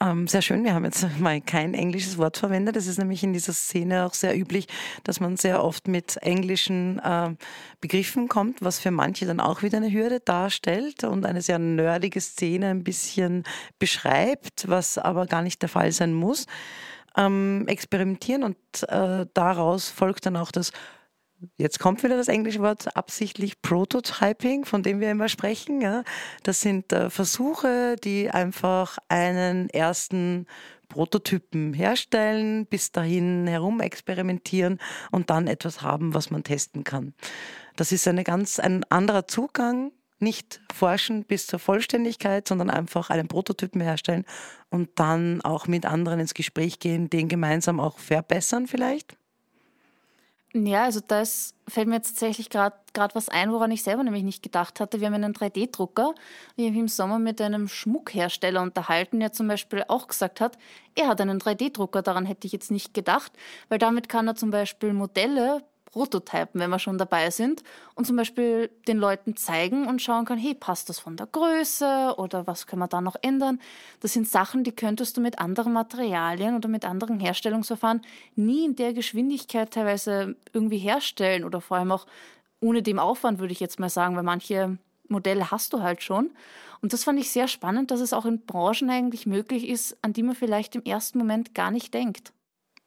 Ähm, 0.00 0.26
sehr 0.28 0.40
schön, 0.40 0.64
wir 0.64 0.73
haben 0.73 0.87
jetzt 0.87 1.06
mal 1.18 1.42
kein 1.42 1.75
englisches 1.75 2.16
Wort 2.16 2.38
verwendet. 2.38 2.75
Das 2.75 2.87
ist 2.87 2.97
nämlich 2.97 3.23
in 3.23 3.35
dieser 3.35 3.52
Szene 3.52 4.06
auch 4.06 4.14
sehr 4.14 4.35
üblich, 4.35 4.66
dass 5.04 5.20
man 5.20 5.37
sehr 5.37 5.62
oft 5.62 5.88
mit 5.88 6.16
englischen 6.23 6.99
äh, 7.00 7.35
Begriffen 7.82 8.28
kommt, 8.28 8.62
was 8.62 8.78
für 8.78 8.90
manche 8.90 9.26
dann 9.26 9.40
auch 9.40 9.62
wieder 9.62 9.76
eine 9.76 9.92
Hürde 9.92 10.20
darstellt 10.20 11.04
und 11.04 11.26
eine 11.26 11.42
sehr 11.42 11.58
nerdige 11.58 12.23
Szene 12.23 12.68
ein 12.68 12.82
bisschen 12.82 13.44
beschreibt, 13.78 14.66
was 14.66 14.97
aber 14.97 15.26
gar 15.26 15.42
nicht 15.42 15.61
der 15.61 15.68
Fall 15.68 15.92
sein 15.92 16.14
muss. 16.14 16.47
Ähm, 17.14 17.64
experimentieren 17.66 18.42
und 18.42 18.56
äh, 18.88 19.26
daraus 19.35 19.90
folgt 19.90 20.25
dann 20.25 20.37
auch 20.38 20.50
das 20.50 20.73
Jetzt 21.57 21.78
kommt 21.78 22.02
wieder 22.02 22.16
das 22.16 22.28
englische 22.28 22.61
Wort 22.61 22.97
absichtlich 22.97 23.62
Prototyping, 23.62 24.64
von 24.64 24.83
dem 24.83 25.00
wir 25.00 25.11
immer 25.11 25.28
sprechen. 25.28 25.80
Ja. 25.80 26.02
Das 26.42 26.61
sind 26.61 26.92
äh, 26.92 27.11
Versuche, 27.11 27.97
die 28.02 28.30
einfach 28.30 28.99
einen 29.09 29.71
ersten 29.71 30.47
Prototypen 30.88 31.75
herstellen, 31.75 32.66
bis 32.66 32.92
dahin 32.92 33.47
herum 33.47 33.80
experimentieren 33.80 34.78
und 35.11 35.30
dann 35.30 35.47
etwas 35.47 35.83
haben, 35.83 36.14
was 36.14 36.30
man 36.30 36.45
testen 36.45 36.83
kann. 36.83 37.14
Das 37.76 37.92
ist 37.92 38.09
eine 38.09 38.25
ganz, 38.25 38.59
ein 38.59 38.85
anderer 38.90 39.28
Zugang, 39.28 39.92
nicht 40.18 40.61
forschen 40.75 41.25
bis 41.25 41.47
zur 41.47 41.61
Vollständigkeit, 41.61 42.49
sondern 42.49 42.71
einfach 42.71 43.11
einen 43.11 43.28
Prototypen 43.28 43.80
herstellen 43.80 44.25
und 44.71 44.90
dann 44.97 45.42
auch 45.42 45.68
mit 45.68 45.87
anderen 45.87 46.18
ins 46.18 46.35
Gespräch 46.35 46.80
gehen, 46.80 47.09
den 47.11 47.28
gemeinsam 47.28 47.78
auch 47.78 47.99
verbessern 47.99 48.66
vielleicht. 48.66 49.16
Ja, 50.54 50.84
also 50.84 51.00
das 51.06 51.54
fällt 51.68 51.88
mir 51.88 51.96
jetzt 51.96 52.12
tatsächlich 52.12 52.48
gerade 52.48 52.74
was 53.12 53.28
ein, 53.28 53.52
woran 53.52 53.70
ich 53.70 53.82
selber 53.82 54.02
nämlich 54.02 54.22
nicht 54.22 54.42
gedacht 54.42 54.80
hatte. 54.80 54.98
Wir 54.98 55.06
haben 55.08 55.14
einen 55.14 55.34
3D-Drucker. 55.34 56.14
Ich 56.56 56.66
habe 56.66 56.78
im 56.78 56.88
Sommer 56.88 57.18
mit 57.18 57.40
einem 57.42 57.68
Schmuckhersteller 57.68 58.62
unterhalten, 58.62 59.20
der 59.20 59.32
zum 59.32 59.46
Beispiel 59.46 59.84
auch 59.88 60.08
gesagt 60.08 60.40
hat, 60.40 60.56
er 60.94 61.08
hat 61.08 61.20
einen 61.20 61.38
3D-Drucker. 61.38 62.00
Daran 62.00 62.24
hätte 62.24 62.46
ich 62.46 62.52
jetzt 62.54 62.70
nicht 62.70 62.94
gedacht, 62.94 63.32
weil 63.68 63.78
damit 63.78 64.08
kann 64.08 64.26
er 64.26 64.36
zum 64.36 64.50
Beispiel 64.50 64.94
Modelle 64.94 65.62
Prototypen, 65.90 66.61
wenn 66.61 66.71
wir 66.71 66.78
schon 66.78 66.99
dabei 66.99 67.30
sind 67.30 67.62
und 67.95 68.07
zum 68.07 68.16
Beispiel 68.16 68.71
den 68.87 68.99
Leuten 68.99 69.37
zeigen 69.37 69.87
und 69.87 70.02
schauen 70.02 70.25
kann, 70.25 70.38
hey, 70.38 70.54
passt 70.54 70.88
das 70.88 70.99
von 70.99 71.16
der 71.16 71.26
Größe 71.26 72.14
oder 72.18 72.47
was 72.47 72.66
können 72.66 72.80
wir 72.80 72.88
da 72.88 73.00
noch 73.00 73.16
ändern? 73.23 73.61
Das 74.00 74.12
sind 74.12 74.28
Sachen, 74.28 74.64
die 74.64 74.73
könntest 74.73 75.16
du 75.16 75.21
mit 75.21 75.38
anderen 75.38 75.73
Materialien 75.73 76.54
oder 76.54 76.68
mit 76.68 76.85
anderen 76.85 77.21
Herstellungsverfahren 77.21 78.02
nie 78.37 78.64
in 78.64 78.76
der 78.76 78.92
Geschwindigkeit 78.92 79.73
teilweise 79.73 80.37
irgendwie 80.52 80.78
herstellen 80.78 81.45
oder 81.45 81.61
vor 81.61 81.78
allem 81.78 81.92
auch 81.92 82.07
ohne 82.61 82.83
dem 82.83 82.99
Aufwand, 82.99 83.38
würde 83.38 83.52
ich 83.52 83.61
jetzt 83.61 83.80
mal 83.80 83.90
sagen, 83.90 84.16
weil 84.16 84.25
manche 84.25 84.78
Modelle 85.09 85.50
hast 85.50 85.73
du 85.73 85.83
halt 85.83 86.02
schon. 86.02 86.30
Und 86.80 86.92
das 86.92 87.04
fand 87.04 87.18
ich 87.18 87.30
sehr 87.30 87.49
spannend, 87.49 87.90
dass 87.90 88.00
es 88.00 88.12
auch 88.12 88.26
in 88.26 88.45
Branchen 88.45 88.90
eigentlich 88.90 89.26
möglich 89.26 89.68
ist, 89.68 89.97
an 90.02 90.12
die 90.12 90.23
man 90.23 90.35
vielleicht 90.35 90.76
im 90.76 90.83
ersten 90.83 91.18
Moment 91.18 91.54
gar 91.54 91.71
nicht 91.71 91.95
denkt. 91.95 92.33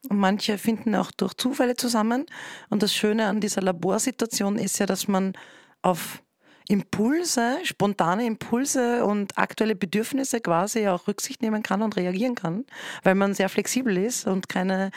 Und 0.09 0.17
manche 0.17 0.57
finden 0.57 0.95
auch 0.95 1.11
durch 1.11 1.33
Zufälle 1.35 1.75
zusammen. 1.75 2.25
Und 2.69 2.83
das 2.83 2.93
Schöne 2.93 3.27
an 3.27 3.39
dieser 3.39 3.61
Laborsituation 3.61 4.57
ist 4.57 4.79
ja, 4.79 4.85
dass 4.85 5.07
man 5.07 5.33
auf 5.81 6.23
Impulse, 6.67 7.57
spontane 7.63 8.25
Impulse 8.25 9.05
und 9.05 9.37
aktuelle 9.37 9.75
Bedürfnisse 9.75 10.39
quasi 10.39 10.87
auch 10.87 11.07
Rücksicht 11.07 11.41
nehmen 11.41 11.63
kann 11.63 11.81
und 11.81 11.97
reagieren 11.97 12.35
kann, 12.35 12.65
weil 13.03 13.15
man 13.15 13.33
sehr 13.33 13.49
flexibel 13.49 13.97
ist 13.97 14.25
und 14.25 14.47
keine 14.47 14.91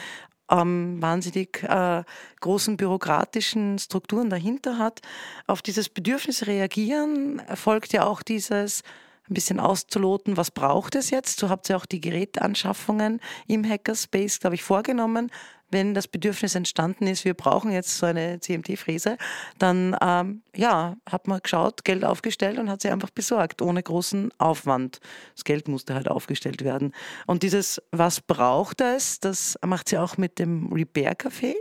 ähm, 0.51 1.01
wahnsinnig 1.01 1.63
äh, 1.63 2.05
großen 2.41 2.77
bürokratischen 2.77 3.79
Strukturen 3.79 4.31
dahinter 4.31 4.79
hat. 4.79 5.01
Auf 5.47 5.63
dieses 5.63 5.89
Bedürfnis 5.89 6.47
reagieren 6.47 7.41
erfolgt 7.41 7.93
ja 7.93 8.05
auch 8.07 8.23
dieses 8.23 8.83
ein 9.29 9.35
bisschen 9.35 9.61
auszuloten, 9.61 10.37
was 10.37 10.51
braucht 10.51 10.95
es 10.95 11.11
jetzt. 11.11 11.39
So 11.39 11.49
habt 11.49 11.69
ihr 11.71 11.77
auch 11.77 11.87
die 11.87 12.01
Gerätanschaffungen 12.01 13.21
im 13.47 13.69
Hackerspace, 13.69 14.41
glaube 14.41 14.57
ich, 14.57 14.63
vorgenommen. 14.63 15.31
Wenn 15.71 15.95
das 15.95 16.07
Bedürfnis 16.07 16.55
entstanden 16.55 17.07
ist, 17.07 17.25
wir 17.25 17.35
brauchen 17.35 17.73
jetzt 17.73 17.97
so 17.97 18.07
eine 18.07 18.39
CMT-Fräse, 18.39 19.17
dann 19.59 19.97
ähm, 20.01 20.43
ja, 20.55 20.97
hat 21.09 21.27
man 21.27 21.41
geschaut, 21.43 21.85
Geld 21.85 22.05
aufgestellt 22.05 22.59
und 22.59 22.71
hat 22.71 22.83
sie 22.83 22.91
einfach 22.91 23.11
besorgt, 23.11 23.63
ohne 23.63 23.83
großen 23.83 24.31
Aufwand. 24.39 25.01
Das 25.35 25.43
Geld 25.43 25.67
musste 25.67 25.95
halt 25.95 26.09
aufgestellt 26.09 26.63
werden. 26.63 26.93
Und 27.27 27.43
dieses, 27.43 27.83
was 27.91 28.21
braucht 28.21 28.83
es, 28.83 29.21
das 29.21 29.59
macht 29.67 29.89
sie 29.89 29.99
auch 29.99 30.17
mit 30.17 30.39
dem 30.39 30.73
Repair 30.73 31.17
Café 31.17 31.55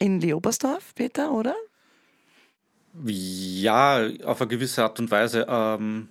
in 0.00 0.20
Leobersdorf, 0.20 0.94
Peter, 0.94 1.32
oder? 1.32 1.54
Ja, 3.04 4.06
auf 4.24 4.40
eine 4.40 4.48
gewisse 4.48 4.82
Art 4.82 4.98
und 4.98 5.10
Weise. 5.10 5.46
Ähm, 5.48 6.08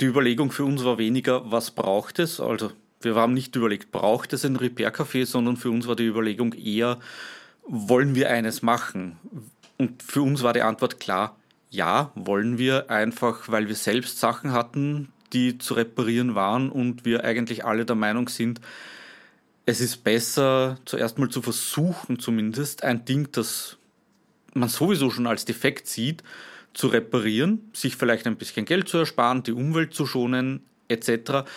die 0.00 0.06
Überlegung 0.06 0.50
für 0.50 0.64
uns 0.64 0.84
war 0.84 0.98
weniger, 0.98 1.50
was 1.50 1.70
braucht 1.70 2.18
es? 2.18 2.40
Also 2.40 2.72
wir 3.00 3.14
haben 3.14 3.34
nicht 3.34 3.54
überlegt, 3.56 3.90
braucht 3.90 4.32
es 4.32 4.44
ein 4.44 4.56
Repair-Café, 4.56 5.26
sondern 5.26 5.56
für 5.56 5.70
uns 5.70 5.86
war 5.86 5.96
die 5.96 6.06
Überlegung 6.06 6.52
eher, 6.52 6.98
wollen 7.66 8.14
wir 8.14 8.30
eines 8.30 8.62
machen? 8.62 9.18
Und 9.76 10.02
für 10.02 10.22
uns 10.22 10.42
war 10.42 10.52
die 10.52 10.62
Antwort 10.62 10.98
klar, 11.00 11.36
ja, 11.70 12.12
wollen 12.14 12.58
wir 12.58 12.90
einfach, 12.90 13.48
weil 13.48 13.68
wir 13.68 13.74
selbst 13.74 14.18
Sachen 14.18 14.52
hatten, 14.52 15.12
die 15.32 15.58
zu 15.58 15.74
reparieren 15.74 16.34
waren 16.34 16.70
und 16.70 17.04
wir 17.04 17.24
eigentlich 17.24 17.64
alle 17.64 17.84
der 17.84 17.96
Meinung 17.96 18.28
sind, 18.28 18.60
es 19.66 19.82
ist 19.82 20.02
besser, 20.02 20.78
zuerst 20.86 21.18
mal 21.18 21.28
zu 21.28 21.42
versuchen, 21.42 22.18
zumindest 22.18 22.84
ein 22.84 23.04
Ding, 23.04 23.28
das 23.32 23.76
man 24.54 24.70
sowieso 24.70 25.10
schon 25.10 25.26
als 25.26 25.44
defekt 25.44 25.86
sieht, 25.86 26.22
zu 26.74 26.88
reparieren, 26.88 27.70
sich 27.72 27.96
vielleicht 27.96 28.26
ein 28.26 28.36
bisschen 28.36 28.64
Geld 28.64 28.88
zu 28.88 28.98
ersparen, 28.98 29.42
die 29.42 29.52
Umwelt 29.52 29.94
zu 29.94 30.06
schonen, 30.06 30.60
etc. 30.88 31.48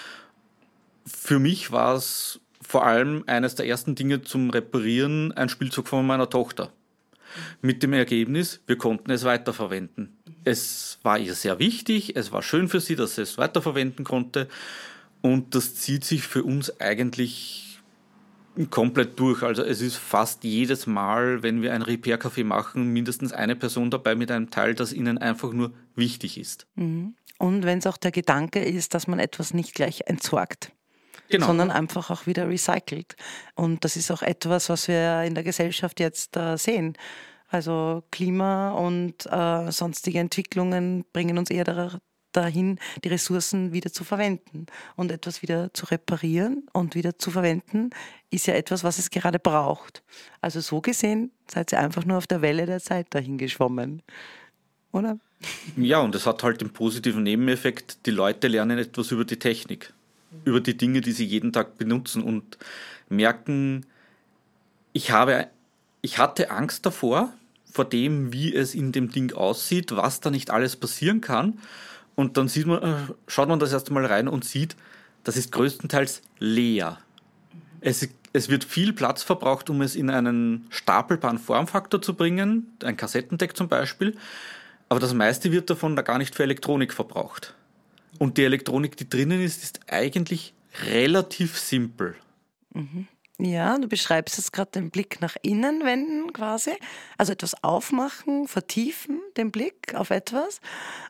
Für 1.06 1.40
mich 1.40 1.72
war 1.72 1.96
es 1.96 2.40
vor 2.62 2.86
allem 2.86 3.24
eines 3.28 3.56
der 3.56 3.68
ersten 3.68 3.96
Dinge 3.96 4.22
zum 4.22 4.50
Reparieren 4.50 5.32
ein 5.34 5.50
Spielzeug 5.50 5.88
von 5.88 6.06
meiner 6.06 6.30
Tochter. 6.30 6.72
Mit 7.62 7.84
dem 7.84 7.94
Ergebnis, 7.94 8.62
wir 8.68 8.78
konnten 8.78 9.12
es 9.12 9.24
weiterverwenden. 9.24 10.18
Es 10.44 11.00
war 11.04 11.18
ihr 11.20 11.34
sehr 11.34 11.60
wichtig, 11.60 12.16
es 12.16 12.32
war 12.32 12.42
schön 12.42 12.68
für 12.68 12.80
sie, 12.80 12.96
dass 12.96 13.16
sie 13.16 13.22
es 13.22 13.38
weiterverwenden 13.38 14.06
konnte. 14.06 14.48
Und 15.22 15.56
das 15.56 15.76
zieht 15.76 16.04
sich 16.04 16.24
für 16.24 16.44
uns 16.44 16.80
eigentlich 16.80 17.71
komplett 18.70 19.20
durch. 19.20 19.44
Also 19.44 19.64
es 19.64 19.82
ist 19.82 19.96
fast 19.96 20.44
jedes 20.44 20.88
Mal, 20.88 21.44
wenn 21.44 21.62
wir 21.62 21.74
ein 21.74 21.82
Repair-Café 21.82 22.44
machen, 22.44 22.88
mindestens 22.88 23.34
eine 23.34 23.56
Person 23.56 23.90
dabei 23.90 24.16
mit 24.16 24.32
einem 24.32 24.50
Teil, 24.50 24.76
das 24.76 24.94
ihnen 24.94 25.18
einfach 25.18 25.54
nur 25.54 25.72
wichtig 25.96 26.38
ist. 26.38 26.68
Mhm. 26.76 27.16
Und 27.38 27.64
wenn 27.64 27.80
es 27.80 27.88
auch 27.88 27.98
der 27.98 28.12
Gedanke 28.12 28.64
ist, 28.64 28.94
dass 28.94 29.08
man 29.08 29.20
etwas 29.20 29.54
nicht 29.54 29.74
gleich 29.74 30.02
entsorgt. 30.06 30.72
Genau. 31.30 31.48
sondern 31.48 31.72
einfach 31.72 32.10
auch 32.10 32.28
wieder 32.28 32.50
recycelt. 32.50 33.16
Und 33.56 33.86
das 33.86 33.96
ist 33.96 34.12
auch 34.12 34.22
etwas, 34.22 34.68
was 34.68 34.90
wir 34.90 35.24
in 35.24 35.34
der 35.34 35.46
Gesellschaft 35.46 36.02
jetzt 36.02 36.36
äh, 36.36 36.58
sehen. 36.58 36.98
Also 37.48 38.04
Klima 38.12 38.72
und 38.72 39.26
äh, 39.28 39.72
sonstige 39.72 40.20
Entwicklungen 40.20 41.06
bringen 41.14 41.38
uns 41.38 41.50
eher 41.50 41.64
dahin, 42.32 42.80
die 43.04 43.10
Ressourcen 43.10 43.74
wieder 43.74 43.92
zu 43.92 44.04
verwenden. 44.04 44.66
Und 44.96 45.12
etwas 45.12 45.42
wieder 45.42 45.74
zu 45.74 45.86
reparieren 45.86 46.68
und 46.74 46.96
wieder 46.96 47.18
zu 47.18 47.32
verwenden, 47.32 47.92
ist 48.30 48.48
ja 48.48 48.54
etwas, 48.54 48.84
was 48.84 48.98
es 48.98 49.10
gerade 49.10 49.40
braucht. 49.40 50.04
Also 50.42 50.62
so 50.62 50.82
gesehen 50.82 51.32
seid 51.48 51.72
ihr 51.72 51.80
einfach 51.80 52.06
nur 52.06 52.18
auf 52.18 52.28
der 52.28 52.42
Welle 52.42 52.66
der 52.66 52.80
Zeit 52.80 53.08
dahin 53.14 53.38
geschwommen. 53.38 54.02
Oder? 54.92 55.18
Ja, 55.76 56.00
und 56.00 56.16
es 56.16 56.26
hat 56.26 56.44
halt 56.44 56.62
den 56.62 56.72
positiven 56.72 57.24
Nebeneffekt, 57.24 58.06
die 58.06 58.12
Leute 58.12 58.48
lernen 58.48 58.78
etwas 58.78 59.12
über 59.12 59.26
die 59.26 59.40
Technik, 59.40 59.94
über 60.46 60.62
die 60.62 60.78
Dinge, 60.78 61.02
die 61.02 61.12
sie 61.12 61.26
jeden 61.26 61.52
Tag 61.52 61.78
benutzen 61.78 62.22
und 62.22 62.58
merken, 63.10 63.86
ich 64.94 65.12
habe, 65.12 65.48
ich 66.02 66.18
hatte 66.18 66.52
Angst 66.52 66.86
davor, 66.86 67.34
vor 67.72 67.86
dem, 67.86 68.34
wie 68.34 68.54
es 68.54 68.76
in 68.76 68.92
dem 68.92 69.12
Ding 69.12 69.34
aussieht, 69.34 69.96
was 69.96 70.20
da 70.20 70.30
nicht 70.30 70.52
alles 70.52 70.76
passieren 70.76 71.22
kann. 71.22 71.60
Und 72.22 72.38
dann 72.38 72.48
sieht 72.48 72.68
man, 72.68 72.84
äh, 72.84 72.96
schaut 73.26 73.50
man 73.50 73.58
das 73.58 73.74
erste 73.74 73.92
Mal 73.92 74.06
rein 74.06 74.28
und 74.28 74.46
sieht, 74.46 74.76
das 75.24 75.38
ist 75.38 75.52
größtenteils 75.52 76.22
leer. 76.38 77.00
Es, 77.80 78.08
es 78.32 78.48
wird 78.48 78.64
viel 78.64 78.94
Platz 78.94 79.24
verbraucht, 79.24 79.72
um 79.72 79.82
es 79.82 79.96
in 79.96 80.12
einen 80.12 80.68
stapelbaren 80.70 81.40
Formfaktor 81.40 82.00
zu 82.00 82.14
bringen, 82.14 82.78
ein 82.84 82.96
Kassettendeck 82.96 83.58
zum 83.58 83.70
Beispiel. 83.70 84.16
Aber 84.88 85.00
das 85.00 85.16
meiste 85.16 85.52
wird 85.52 85.72
davon 85.72 85.96
da 85.96 86.04
gar 86.04 86.20
nicht 86.20 86.36
für 86.36 86.44
Elektronik 86.44 86.94
verbraucht. 86.94 87.56
Und 88.20 88.38
die 88.38 88.44
Elektronik, 88.44 88.98
die 88.98 89.10
drinnen 89.10 89.42
ist, 89.42 89.64
ist 89.64 89.80
eigentlich 89.90 90.54
relativ 90.86 91.58
simpel. 91.58 92.14
Mhm. 92.72 93.08
Ja, 93.40 93.80
du 93.80 93.88
beschreibst 93.88 94.38
jetzt 94.38 94.54
gerade 94.54 94.70
den 94.70 94.92
Blick 94.92 95.22
nach 95.22 95.38
innen 95.42 95.84
wenden 95.84 96.34
quasi. 96.34 96.74
Also 97.18 97.34
etwas 97.34 97.64
aufmachen, 97.64 98.48
vertiefen 98.48 99.21
den 99.38 99.52
Blick 99.52 99.96
auf 99.96 100.10
etwas 100.10 100.62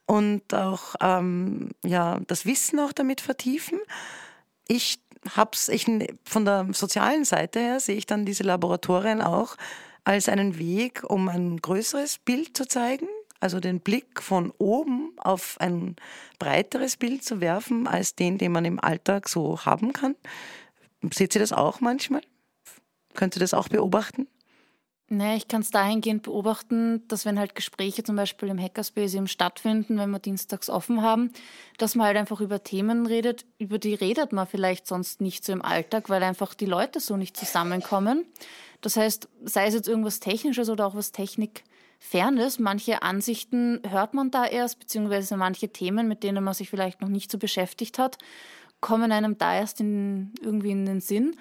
und 0.06 0.54
auch 0.54 0.96
ähm, 1.02 1.70
ja, 1.84 2.20
das 2.28 2.46
Wissen 2.46 2.80
auch 2.80 2.92
damit 2.92 3.22
vertiefen. 3.22 3.80
Ich 4.68 5.00
hab's, 5.36 5.70
ich, 5.70 5.86
von 6.26 6.46
der 6.46 6.68
sozialen 6.72 7.26
Seite 7.26 7.60
her 7.60 7.80
sehe 7.80 7.96
ich 7.96 8.06
dann 8.06 8.26
diese 8.26 8.44
Laboratorien 8.44 9.22
auch 9.22 9.56
als 10.04 10.30
einen 10.30 10.58
Weg, 10.58 11.04
um 11.08 11.30
ein 11.30 11.58
größeres 11.58 12.18
Bild 12.20 12.58
zu 12.58 12.68
zeigen, 12.68 13.08
also 13.40 13.60
den 13.60 13.80
Blick 13.80 14.22
von 14.22 14.52
oben 14.58 15.14
auf 15.18 15.58
ein 15.60 15.96
breiteres 16.40 16.98
Bild 16.98 17.24
zu 17.24 17.42
werfen, 17.42 17.88
als 17.88 18.16
den, 18.16 18.38
den 18.38 18.52
man 18.52 18.66
im 18.66 18.80
Alltag 18.80 19.30
so 19.30 19.66
haben 19.66 19.94
kann. 19.94 20.16
Seht 21.14 21.36
ihr 21.36 21.42
das 21.42 21.54
auch 21.54 21.82
manchmal? 21.82 22.22
Könnt 23.14 23.36
ihr 23.36 23.40
das 23.40 23.54
auch 23.54 23.68
beobachten? 23.68 24.28
Nee, 25.14 25.36
ich 25.36 25.50
kann 25.50 25.60
es 25.60 25.72
dahingehend 25.72 26.24
beobachten, 26.24 27.06
dass 27.10 27.26
wenn 27.26 27.38
halt 27.38 27.54
Gespräche 27.54 28.02
zum 28.02 28.16
Beispiel 28.16 28.48
im 28.48 28.58
Hackerspace 28.58 29.16
eben 29.16 29.28
stattfinden, 29.28 29.98
wenn 29.98 30.10
wir 30.10 30.20
dienstags 30.20 30.70
offen 30.70 31.02
haben, 31.02 31.34
dass 31.78 31.96
man 31.96 32.08
halt 32.08 32.16
einfach 32.16 32.40
über 32.40 32.64
Themen 32.64 33.06
redet, 33.06 33.44
über 33.58 33.78
die 33.78 33.94
redet 33.94 34.32
man 34.32 34.48
vielleicht 34.48 34.88
sonst 34.88 35.20
nicht 35.20 35.44
so 35.44 35.52
im 35.52 35.62
Alltag, 35.62 36.10
weil 36.10 36.24
einfach 36.24 36.54
die 36.54 36.66
Leute 36.66 37.02
so 37.02 37.18
nicht 37.18 37.36
zusammenkommen. 37.36 38.26
Das 38.80 38.96
heißt, 38.96 39.28
sei 39.44 39.68
es 39.68 39.74
jetzt 39.74 39.90
irgendwas 39.90 40.22
Technisches 40.22 40.70
oder 40.70 40.88
auch 40.88 40.96
was 40.96 41.12
Technikfernes, 41.12 42.58
manche 42.60 43.02
Ansichten 43.02 43.82
hört 43.86 44.14
man 44.14 44.32
da 44.32 44.46
erst, 44.46 44.80
beziehungsweise 44.80 45.36
manche 45.36 45.68
Themen, 45.68 46.08
mit 46.08 46.24
denen 46.24 46.42
man 46.42 46.54
sich 46.54 46.70
vielleicht 46.70 47.02
noch 47.02 47.10
nicht 47.10 47.30
so 47.30 47.38
beschäftigt 47.38 48.00
hat, 48.00 48.18
kommen 48.80 49.12
einem 49.12 49.38
da 49.38 49.56
erst 49.56 49.82
in, 49.82 50.32
irgendwie 50.42 50.72
in 50.72 50.86
den 50.86 51.02
Sinn. 51.02 51.36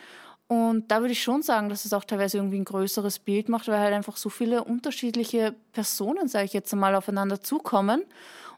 Und 0.51 0.91
da 0.91 0.99
würde 0.99 1.13
ich 1.13 1.23
schon 1.23 1.43
sagen, 1.43 1.69
dass 1.69 1.85
es 1.85 1.93
auch 1.93 2.03
teilweise 2.03 2.39
irgendwie 2.39 2.59
ein 2.59 2.65
größeres 2.65 3.21
Bild 3.21 3.49
macht, 3.49 3.69
weil 3.69 3.79
halt 3.79 3.95
einfach 3.95 4.17
so 4.17 4.29
viele 4.29 4.65
unterschiedliche 4.65 5.55
Personen, 5.71 6.27
sage 6.27 6.47
ich 6.47 6.53
jetzt 6.53 6.73
einmal, 6.73 6.97
aufeinander 6.97 7.41
zukommen 7.41 8.03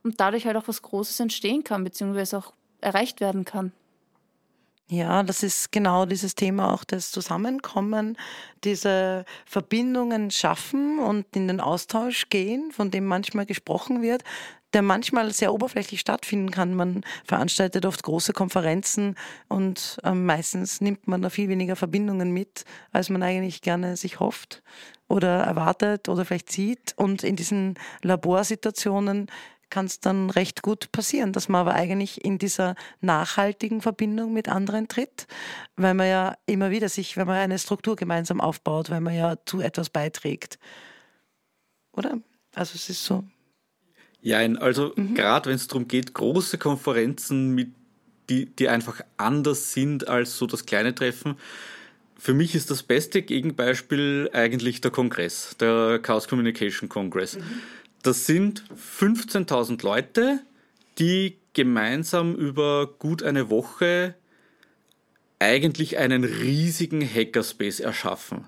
und 0.03 0.19
dadurch 0.19 0.47
halt 0.47 0.57
auch 0.57 0.69
was 0.69 0.81
Großes 0.81 1.21
entstehen 1.21 1.65
kann, 1.65 1.85
beziehungsweise 1.85 2.39
auch 2.39 2.55
erreicht 2.81 3.21
werden 3.21 3.45
kann. 3.45 3.73
Ja, 4.93 5.23
das 5.23 5.43
ist 5.43 5.73
genau 5.73 6.05
dieses 6.05 6.35
Thema 6.35 6.71
auch 6.71 6.85
das 6.85 7.11
Zusammenkommen, 7.13 8.19
diese 8.63 9.25
Verbindungen 9.47 10.31
schaffen 10.31 10.99
und 10.99 11.25
in 11.35 11.49
den 11.49 11.61
Austausch 11.63 12.29
gehen, 12.29 12.71
von 12.73 12.91
dem 12.91 13.07
manchmal 13.07 13.47
gesprochen 13.47 14.03
wird, 14.03 14.23
der 14.75 14.83
manchmal 14.83 15.33
sehr 15.33 15.55
oberflächlich 15.55 15.99
stattfinden 15.99 16.51
kann. 16.51 16.75
Man 16.75 17.05
veranstaltet 17.25 17.87
oft 17.87 18.03
große 18.03 18.35
Konferenzen 18.35 19.17
und 19.49 19.99
äh, 20.05 20.13
meistens 20.13 20.83
nimmt 20.83 21.09
man 21.09 21.23
da 21.23 21.31
viel 21.31 21.49
weniger 21.49 21.75
Verbindungen 21.75 22.31
mit, 22.31 22.67
als 22.93 23.09
man 23.09 23.23
eigentlich 23.23 23.63
gerne 23.63 23.97
sich 23.97 24.21
hofft 24.21 24.63
oder 25.09 25.39
erwartet 25.39 26.11
oder 26.11 26.27
vielleicht 26.27 26.53
sieht. 26.53 26.93
Und 26.97 27.25
in 27.25 27.37
diesen 27.37 27.79
Laborsituationen 28.03 29.31
kann 29.73 29.87
es 29.87 30.01
dann 30.01 30.29
recht 30.29 30.61
gut 30.61 30.93
passieren, 30.93 31.33
dass 31.33 31.49
man 31.49 31.63
aber 31.63 31.75
eigentlich 31.75 32.23
in 32.23 32.37
dieser 32.37 32.75
nachhaltigen 33.01 33.81
Verbindung 33.81 34.35
mit 34.35 34.49
anderen 34.51 34.87
tritt, 34.87 35.27
weil 35.77 35.95
man 35.95 36.09
ja 36.09 36.37
immer 36.45 36.71
wieder 36.71 36.91
sich, 36.91 37.17
wenn 37.17 37.27
man 37.27 37.37
eine 37.37 37.59
Struktur 37.59 37.97
gemeinsam 37.97 38.43
aufbaut, 38.43 38.91
weil 38.91 39.01
man 39.01 39.15
ja 39.15 39.37
zu 39.47 39.61
etwas 39.61 39.89
beiträgt. 39.89 40.59
Oder? 41.93 42.21
Also 42.55 42.75
es 42.75 42.91
ist 42.91 43.03
so. 43.03 43.25
Ja, 44.21 44.41
also 44.41 44.93
mhm. 44.95 45.15
gerade 45.15 45.49
wenn 45.49 45.57
es 45.57 45.69
darum 45.69 45.89
geht, 45.89 46.13
große 46.13 46.59
Konferenzen, 46.59 47.55
mit, 47.55 47.73
die, 48.29 48.55
die 48.55 48.69
einfach 48.69 49.01
anders 49.17 49.73
sind 49.73 50.07
als 50.07 50.37
so 50.37 50.47
das 50.47 50.67
kleine 50.67 50.95
Treffen, 50.95 51.37
für 52.19 52.35
mich 52.35 52.55
ist 52.55 52.71
das 52.71 52.83
beste 52.83 53.23
Gegenbeispiel 53.23 54.29
eigentlich 54.35 54.83
der 54.83 54.91
Kongress, 54.91 55.57
der 55.59 55.99
Chaos 55.99 56.29
Communication 56.29 56.91
Congress. 56.91 57.39
Mhm. 57.39 57.63
Das 58.03 58.27
sind 58.27 58.65
15.000 58.99 59.85
Leute, 59.85 60.41
die 60.99 61.39
gemeinsam 61.53 62.35
über 62.35 62.87
gut 62.99 63.23
eine 63.23 63.49
Woche 63.49 64.15
eigentlich 65.39 65.99
einen 65.99 66.25
riesigen 66.25 67.01
Hackerspace 67.03 67.81
erschaffen. 67.81 68.47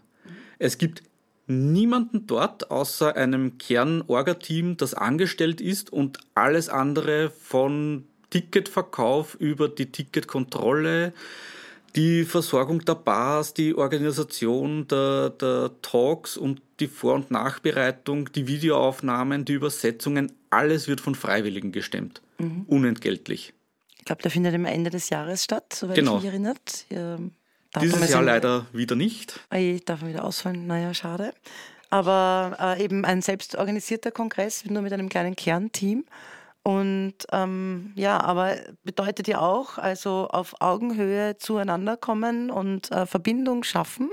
Es 0.59 0.79
gibt 0.79 1.03
niemanden 1.47 2.27
dort 2.27 2.71
außer 2.71 3.17
einem 3.17 3.59
Kern-Orga-Team, 3.59 4.77
das 4.77 4.95
angestellt 4.95 5.61
ist 5.61 5.93
und 5.93 6.19
alles 6.35 6.69
andere 6.69 7.31
von 7.31 8.07
Ticketverkauf 8.31 9.35
über 9.35 9.69
die 9.69 9.93
Ticketkontrolle, 9.93 11.13
die 11.95 12.25
Versorgung 12.25 12.85
der 12.85 12.97
Bars, 12.97 13.55
die 13.55 13.75
Organisation 13.77 14.89
der, 14.89 15.31
der 15.31 15.71
Talks 15.83 16.37
und 16.37 16.61
die 16.81 16.89
Vor- 16.89 17.15
und 17.15 17.31
Nachbereitung, 17.31 18.33
die 18.33 18.47
Videoaufnahmen, 18.47 19.45
die 19.45 19.53
Übersetzungen, 19.53 20.33
alles 20.51 20.89
wird 20.89 21.01
von 21.01 21.15
Freiwilligen 21.15 21.73
gestemmt. 21.73 22.23
Mhm. 22.39 22.65
Unentgeltlich. 22.67 23.55
Ich 23.99 24.05
glaube, 24.05 24.23
der 24.23 24.31
findet 24.31 24.55
am 24.55 24.65
Ende 24.65 24.91
des 24.91 25.09
Jahres 25.09 25.45
statt, 25.45 25.73
soweit 25.73 25.97
genau. 25.97 26.19
ich 26.19 26.25
mich 26.25 26.33
erinnert. 26.33 26.87
Ja, 26.91 27.19
Dieses 27.81 28.11
Jahr 28.11 28.23
leider 28.23 28.67
wieder 28.73 28.97
nicht. 28.97 29.41
Ich 29.53 29.85
darf 29.85 30.05
wieder 30.05 30.25
ausfallen, 30.25 30.67
naja, 30.67 30.93
schade. 30.93 31.33
Aber 31.91 32.57
äh, 32.61 32.85
eben 32.85 33.05
ein 33.05 33.23
selbstorganisierter 33.23 34.11
Kongress, 34.11 34.65
nur 34.67 34.83
mit 34.83 34.93
einem 34.93 35.09
kleinen 35.09 35.37
Kernteam. 35.37 36.05
Und 36.63 37.15
ähm, 37.31 37.93
ja, 37.95 38.21
aber 38.21 38.57
bedeutet 38.85 39.29
ja 39.29 39.41
auch, 39.41 39.77
also 39.79 40.29
auf 40.29 40.55
Augenhöhe 40.61 41.37
zueinander 41.37 41.97
kommen 41.97 42.51
und 42.51 42.91
äh, 42.91 43.07
Verbindung 43.07 43.65
schaffen 43.65 44.11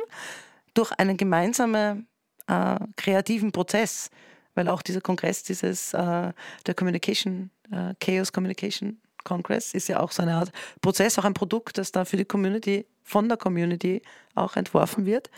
durch 0.74 0.92
einen 0.92 1.18
gemeinsamen 1.18 2.08
äh, 2.52 2.80
kreativen 2.98 3.52
Prozess, 3.52 4.10
weil 4.56 4.68
auch 4.68 4.82
dieser 4.82 5.02
Kongress, 5.02 5.44
dieses 5.44 5.94
äh, 5.94 6.34
der 6.66 6.76
Communication, 6.76 7.50
äh, 7.72 7.94
Chaos 8.00 8.34
Communication 8.34 9.00
Congress 9.24 9.74
ist 9.74 9.88
ja 9.88 10.00
auch 10.00 10.12
so 10.12 10.24
eine 10.24 10.36
Art 10.36 10.52
Prozess, 10.82 11.18
auch 11.20 11.26
ein 11.26 11.34
Produkt, 11.34 11.78
das 11.78 11.92
da 11.92 12.06
für 12.06 12.18
die 12.18 12.26
Community, 12.26 12.86
von 13.04 13.30
der 13.30 13.38
Community 13.38 14.02
auch 14.36 14.56
entworfen 14.56 15.06
wird. 15.06 15.30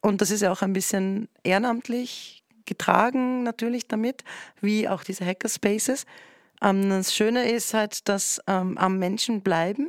Und 0.00 0.20
das 0.20 0.30
ist 0.30 0.40
ja 0.40 0.52
auch 0.52 0.62
ein 0.62 0.72
bisschen 0.72 1.28
ehrenamtlich 1.42 2.42
getragen 2.64 3.42
natürlich 3.42 3.86
damit, 3.86 4.24
wie 4.60 4.88
auch 4.88 5.04
diese 5.04 5.24
Hackerspaces. 5.24 6.04
Ähm, 6.62 6.90
das 6.90 7.14
Schöne 7.14 7.50
ist 7.50 7.74
halt, 7.74 8.08
dass 8.08 8.40
ähm, 8.46 8.76
am 8.78 8.98
Menschen 8.98 9.42
bleiben. 9.42 9.88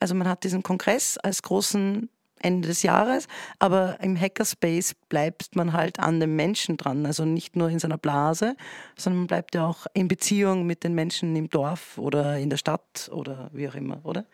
Also 0.00 0.14
man 0.14 0.28
hat 0.28 0.44
diesen 0.44 0.62
Kongress 0.62 1.18
als 1.18 1.42
großen 1.42 2.08
Ende 2.42 2.68
des 2.68 2.82
Jahres, 2.82 3.28
aber 3.58 3.98
im 4.00 4.18
Hackerspace 4.18 4.94
bleibt 5.08 5.56
man 5.56 5.72
halt 5.72 5.98
an 5.98 6.20
dem 6.20 6.36
Menschen 6.36 6.76
dran, 6.76 7.06
also 7.06 7.24
nicht 7.24 7.56
nur 7.56 7.68
in 7.68 7.78
seiner 7.78 7.98
Blase, 7.98 8.56
sondern 8.96 9.20
man 9.20 9.26
bleibt 9.26 9.54
ja 9.54 9.66
auch 9.66 9.86
in 9.94 10.08
Beziehung 10.08 10.66
mit 10.66 10.84
den 10.84 10.94
Menschen 10.94 11.34
im 11.36 11.48
Dorf 11.48 11.98
oder 11.98 12.38
in 12.38 12.50
der 12.50 12.56
Stadt 12.56 13.10
oder 13.12 13.50
wie 13.52 13.68
auch 13.68 13.74
immer, 13.74 14.00
oder? 14.04 14.24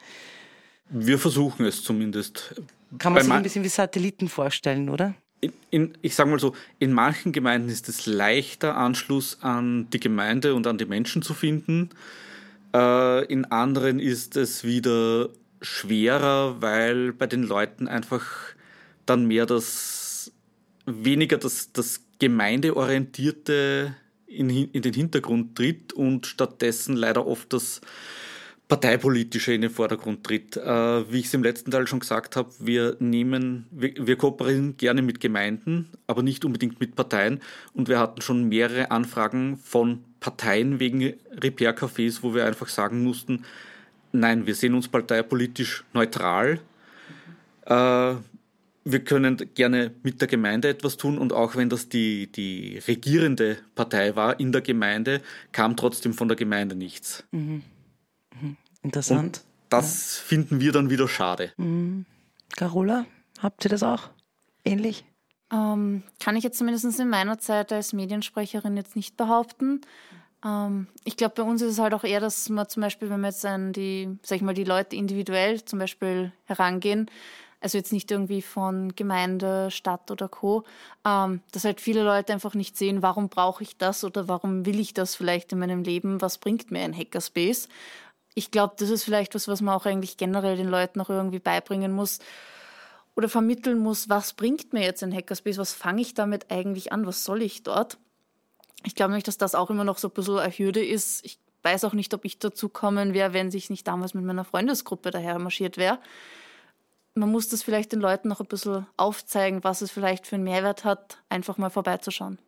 Wir 0.90 1.18
versuchen 1.18 1.66
es 1.66 1.82
zumindest. 1.82 2.54
Kann 2.98 3.12
man 3.12 3.20
Bei 3.20 3.24
sich 3.24 3.32
ein 3.32 3.42
bisschen 3.42 3.64
wie 3.64 3.68
Satelliten 3.68 4.28
vorstellen, 4.28 4.88
oder? 4.88 5.14
in, 5.40 5.52
in, 5.70 5.98
ich 6.02 6.14
sage 6.14 6.30
mal 6.30 6.38
so, 6.38 6.54
in 6.78 6.92
manchen 6.92 7.32
Gemeinden 7.32 7.68
ist 7.68 7.88
es 7.88 8.06
leichter, 8.06 8.76
Anschluss 8.76 9.38
an 9.42 9.88
die 9.90 10.00
Gemeinde 10.00 10.54
und 10.54 10.66
an 10.66 10.78
die 10.78 10.86
Menschen 10.86 11.22
zu 11.22 11.34
finden. 11.34 11.90
Äh, 12.74 13.24
in 13.26 13.44
anderen 13.46 14.00
ist 14.00 14.36
es 14.36 14.64
wieder 14.64 15.28
schwerer, 15.60 16.60
weil 16.60 17.12
bei 17.12 17.26
den 17.26 17.42
Leuten 17.42 17.88
einfach 17.88 18.24
dann 19.06 19.26
mehr 19.26 19.46
das, 19.46 20.32
weniger 20.86 21.38
das, 21.38 21.72
das 21.72 22.02
Gemeindeorientierte 22.18 23.94
in, 24.26 24.50
in 24.50 24.82
den 24.82 24.94
Hintergrund 24.94 25.56
tritt 25.56 25.92
und 25.92 26.26
stattdessen 26.26 26.96
leider 26.96 27.26
oft 27.26 27.52
das 27.52 27.80
parteipolitische 28.68 29.54
in 29.54 29.62
den 29.62 29.70
Vordergrund 29.70 30.24
tritt. 30.24 30.56
Äh, 30.56 31.10
wie 31.10 31.20
ich 31.20 31.26
es 31.26 31.34
im 31.34 31.42
letzten 31.42 31.70
Teil 31.70 31.86
schon 31.86 32.00
gesagt 32.00 32.36
habe, 32.36 32.50
wir 32.58 32.96
nehmen, 33.00 33.66
wir, 33.70 33.94
wir, 33.98 34.16
kooperieren 34.16 34.76
gerne 34.76 35.00
mit 35.00 35.20
Gemeinden, 35.20 35.88
aber 36.06 36.22
nicht 36.22 36.44
unbedingt 36.44 36.78
mit 36.78 36.94
Parteien. 36.94 37.40
Und 37.72 37.88
wir 37.88 37.98
hatten 37.98 38.20
schon 38.20 38.44
mehrere 38.44 38.90
Anfragen 38.90 39.56
von 39.56 40.04
Parteien 40.20 40.80
wegen 40.80 41.14
Repair-Cafés, 41.32 42.18
wo 42.22 42.34
wir 42.34 42.44
einfach 42.44 42.68
sagen 42.68 43.02
mussten, 43.02 43.44
nein, 44.12 44.46
wir 44.46 44.54
sehen 44.54 44.74
uns 44.74 44.88
parteipolitisch 44.88 45.84
neutral. 45.92 46.60
Äh, 47.66 48.14
wir 48.90 49.04
können 49.04 49.36
gerne 49.54 49.90
mit 50.02 50.20
der 50.20 50.28
Gemeinde 50.28 50.68
etwas 50.68 50.96
tun 50.96 51.18
und 51.18 51.32
auch 51.32 51.56
wenn 51.56 51.68
das 51.68 51.88
die, 51.88 52.32
die 52.32 52.78
regierende 52.88 53.58
Partei 53.74 54.16
war 54.16 54.40
in 54.40 54.50
der 54.50 54.62
Gemeinde, 54.62 55.20
kam 55.52 55.76
trotzdem 55.76 56.14
von 56.14 56.28
der 56.28 56.36
Gemeinde 56.36 56.74
nichts. 56.74 57.24
Mhm. 57.30 57.62
Interessant. 58.82 59.38
Und 59.38 59.44
das 59.68 60.18
ja. 60.18 60.24
finden 60.24 60.60
wir 60.60 60.72
dann 60.72 60.88
wieder 60.88 61.08
schade. 61.08 61.52
Mhm. 61.58 62.06
Carola, 62.56 63.04
habt 63.40 63.64
ihr 63.64 63.68
das 63.68 63.82
auch 63.82 64.10
ähnlich? 64.64 65.04
Ähm, 65.52 66.02
kann 66.20 66.36
ich 66.36 66.44
jetzt 66.44 66.58
zumindest 66.58 66.98
in 66.98 67.08
meiner 67.08 67.38
Zeit 67.38 67.72
als 67.72 67.92
Mediensprecherin 67.92 68.76
jetzt 68.76 68.96
nicht 68.96 69.16
behaupten. 69.16 69.80
Ähm, 70.44 70.86
ich 71.04 71.16
glaube, 71.16 71.34
bei 71.36 71.42
uns 71.42 71.62
ist 71.62 71.72
es 71.72 71.78
halt 71.78 71.94
auch 71.94 72.04
eher, 72.04 72.20
dass 72.20 72.48
man 72.48 72.68
zum 72.68 72.82
Beispiel, 72.82 73.10
wenn 73.10 73.20
wir 73.20 73.28
jetzt 73.28 73.44
an 73.44 73.72
die, 73.72 74.18
sag 74.22 74.36
ich 74.36 74.42
mal, 74.42 74.54
die 74.54 74.64
Leute 74.64 74.96
individuell 74.96 75.64
zum 75.64 75.78
Beispiel 75.78 76.32
herangehen, 76.44 77.10
also 77.60 77.76
jetzt 77.76 77.92
nicht 77.92 78.10
irgendwie 78.10 78.40
von 78.40 78.94
Gemeinde, 78.94 79.70
Stadt 79.72 80.10
oder 80.10 80.28
Co., 80.28 80.64
ähm, 81.04 81.40
dass 81.50 81.64
halt 81.64 81.80
viele 81.80 82.04
Leute 82.04 82.32
einfach 82.32 82.54
nicht 82.54 82.76
sehen, 82.76 83.02
warum 83.02 83.28
brauche 83.28 83.64
ich 83.64 83.76
das 83.76 84.04
oder 84.04 84.28
warum 84.28 84.64
will 84.64 84.78
ich 84.78 84.94
das 84.94 85.16
vielleicht 85.16 85.52
in 85.52 85.58
meinem 85.58 85.82
Leben, 85.82 86.20
was 86.20 86.38
bringt 86.38 86.70
mir 86.70 86.80
ein 86.80 86.96
Hackerspace 86.96 87.68
ich 88.38 88.52
glaube, 88.52 88.74
das 88.78 88.88
ist 88.90 89.02
vielleicht 89.02 89.34
was, 89.34 89.48
was 89.48 89.60
man 89.60 89.74
auch 89.74 89.84
eigentlich 89.84 90.16
generell 90.16 90.56
den 90.56 90.68
Leuten 90.68 91.00
auch 91.00 91.10
irgendwie 91.10 91.40
beibringen 91.40 91.92
muss 91.92 92.20
oder 93.16 93.28
vermitteln 93.28 93.80
muss, 93.80 94.08
was 94.08 94.32
bringt 94.32 94.72
mir 94.72 94.84
jetzt 94.84 95.02
ein 95.02 95.12
Hackerspace, 95.12 95.58
was 95.58 95.72
fange 95.72 96.02
ich 96.02 96.14
damit 96.14 96.50
eigentlich 96.50 96.92
an, 96.92 97.04
was 97.04 97.24
soll 97.24 97.42
ich 97.42 97.64
dort? 97.64 97.98
Ich 98.84 98.94
glaube 98.94 99.10
nämlich, 99.10 99.24
dass 99.24 99.38
das 99.38 99.54
auch 99.54 99.70
immer 99.70 99.84
noch 99.84 99.98
so 99.98 100.08
ein 100.08 100.14
bisschen 100.14 100.38
eine 100.38 100.52
Hürde 100.52 100.84
ist. 100.84 101.24
Ich 101.24 101.38
weiß 101.62 101.84
auch 101.84 101.92
nicht, 101.92 102.14
ob 102.14 102.24
ich 102.24 102.38
dazu 102.38 102.68
kommen 102.68 103.14
wäre, 103.14 103.32
wenn 103.32 103.48
ich 103.48 103.70
nicht 103.70 103.86
damals 103.86 104.14
mit 104.14 104.24
meiner 104.24 104.44
Freundesgruppe 104.44 105.10
daher 105.10 105.38
marschiert 105.38 105.76
wäre. 105.76 105.98
Man 107.14 107.30
muss 107.30 107.48
das 107.48 107.62
vielleicht 107.62 107.92
den 107.92 108.00
Leuten 108.00 108.28
noch 108.28 108.40
ein 108.40 108.46
bisschen 108.46 108.86
aufzeigen, 108.96 109.64
was 109.64 109.82
es 109.82 109.90
vielleicht 109.90 110.26
für 110.26 110.36
einen 110.36 110.44
Mehrwert 110.44 110.84
hat, 110.84 111.20
einfach 111.28 111.58
mal 111.58 111.70
vorbeizuschauen. 111.70 112.38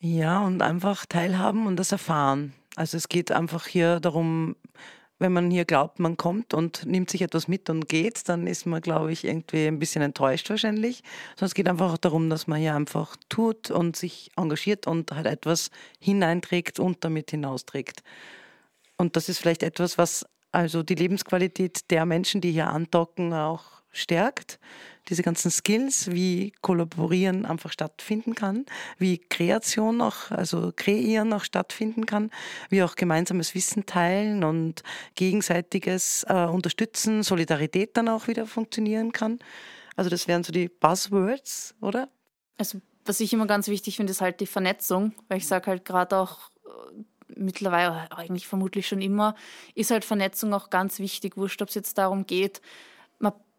Ja, 0.00 0.40
und 0.40 0.62
einfach 0.62 1.06
teilhaben 1.06 1.66
und 1.66 1.76
das 1.76 1.92
erfahren. 1.92 2.54
Also 2.76 2.96
es 2.96 3.08
geht 3.08 3.30
einfach 3.30 3.66
hier 3.66 4.00
darum, 4.00 4.56
wenn 5.18 5.32
man 5.32 5.50
hier 5.50 5.64
glaubt, 5.64 6.00
man 6.00 6.16
kommt 6.16 6.54
und 6.54 6.84
nimmt 6.86 7.10
sich 7.10 7.22
etwas 7.22 7.48
mit 7.48 7.70
und 7.70 7.88
geht, 7.88 8.28
dann 8.28 8.46
ist 8.46 8.66
man, 8.66 8.80
glaube 8.80 9.12
ich, 9.12 9.24
irgendwie 9.24 9.66
ein 9.66 9.78
bisschen 9.78 10.02
enttäuscht 10.02 10.50
wahrscheinlich. 10.50 11.02
Sondern 11.36 11.46
es 11.46 11.54
geht 11.54 11.68
einfach 11.68 11.96
darum, 11.98 12.30
dass 12.30 12.46
man 12.46 12.58
hier 12.58 12.74
einfach 12.74 13.16
tut 13.28 13.70
und 13.70 13.96
sich 13.96 14.30
engagiert 14.36 14.86
und 14.86 15.12
halt 15.12 15.26
etwas 15.26 15.70
hineinträgt 16.00 16.80
und 16.80 17.04
damit 17.04 17.30
hinausträgt. 17.30 18.02
Und 18.96 19.16
das 19.16 19.28
ist 19.28 19.38
vielleicht 19.38 19.62
etwas, 19.62 19.98
was 19.98 20.26
also 20.52 20.82
die 20.82 20.94
Lebensqualität 20.94 21.90
der 21.90 22.06
Menschen, 22.06 22.40
die 22.40 22.52
hier 22.52 22.68
andocken, 22.68 23.32
auch 23.32 23.64
stärkt, 23.90 24.58
diese 25.08 25.22
ganzen 25.22 25.50
Skills, 25.50 26.10
wie 26.10 26.52
Kollaborieren 26.62 27.44
einfach 27.46 27.72
stattfinden 27.72 28.34
kann, 28.34 28.66
wie 28.98 29.18
Kreation 29.18 30.00
auch, 30.00 30.30
also 30.30 30.72
Kreieren 30.74 31.32
auch 31.32 31.44
stattfinden 31.44 32.06
kann, 32.06 32.30
wie 32.70 32.82
auch 32.82 32.96
gemeinsames 32.96 33.54
Wissen 33.54 33.86
teilen 33.86 34.44
und 34.44 34.82
gegenseitiges 35.14 36.24
äh, 36.28 36.46
Unterstützen, 36.46 37.22
Solidarität 37.22 37.96
dann 37.96 38.08
auch 38.08 38.28
wieder 38.28 38.46
funktionieren 38.46 39.12
kann. 39.12 39.38
Also 39.96 40.10
das 40.10 40.26
wären 40.26 40.42
so 40.42 40.52
die 40.52 40.68
Buzzwords, 40.68 41.74
oder? 41.80 42.08
Also 42.58 42.80
was 43.04 43.20
ich 43.20 43.32
immer 43.32 43.46
ganz 43.46 43.68
wichtig 43.68 43.96
finde, 43.96 44.12
ist 44.12 44.20
halt 44.20 44.40
die 44.40 44.46
Vernetzung, 44.46 45.12
weil 45.28 45.38
ich 45.38 45.46
sage 45.46 45.66
halt 45.66 45.84
gerade 45.84 46.16
auch 46.16 46.50
äh, 46.64 47.04
mittlerweile, 47.36 48.10
eigentlich 48.12 48.46
vermutlich 48.46 48.86
schon 48.86 49.02
immer, 49.02 49.34
ist 49.74 49.90
halt 49.90 50.04
Vernetzung 50.04 50.54
auch 50.54 50.70
ganz 50.70 50.98
wichtig. 50.98 51.36
Wurscht, 51.36 51.60
ob 51.62 51.68
es 51.68 51.74
jetzt 51.74 51.98
darum 51.98 52.26
geht, 52.26 52.60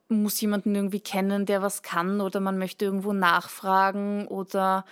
muss 0.08 0.40
jemanden 0.40 0.76
irgendwie 0.76 1.00
kennen, 1.00 1.46
der 1.46 1.62
was 1.62 1.82
kann 1.82 2.22
oder 2.22 2.40
man 2.40 2.58
möchte 2.58 2.86
irgendwo 2.86 3.14
nachfragen 3.14 4.28
oder 4.28 4.86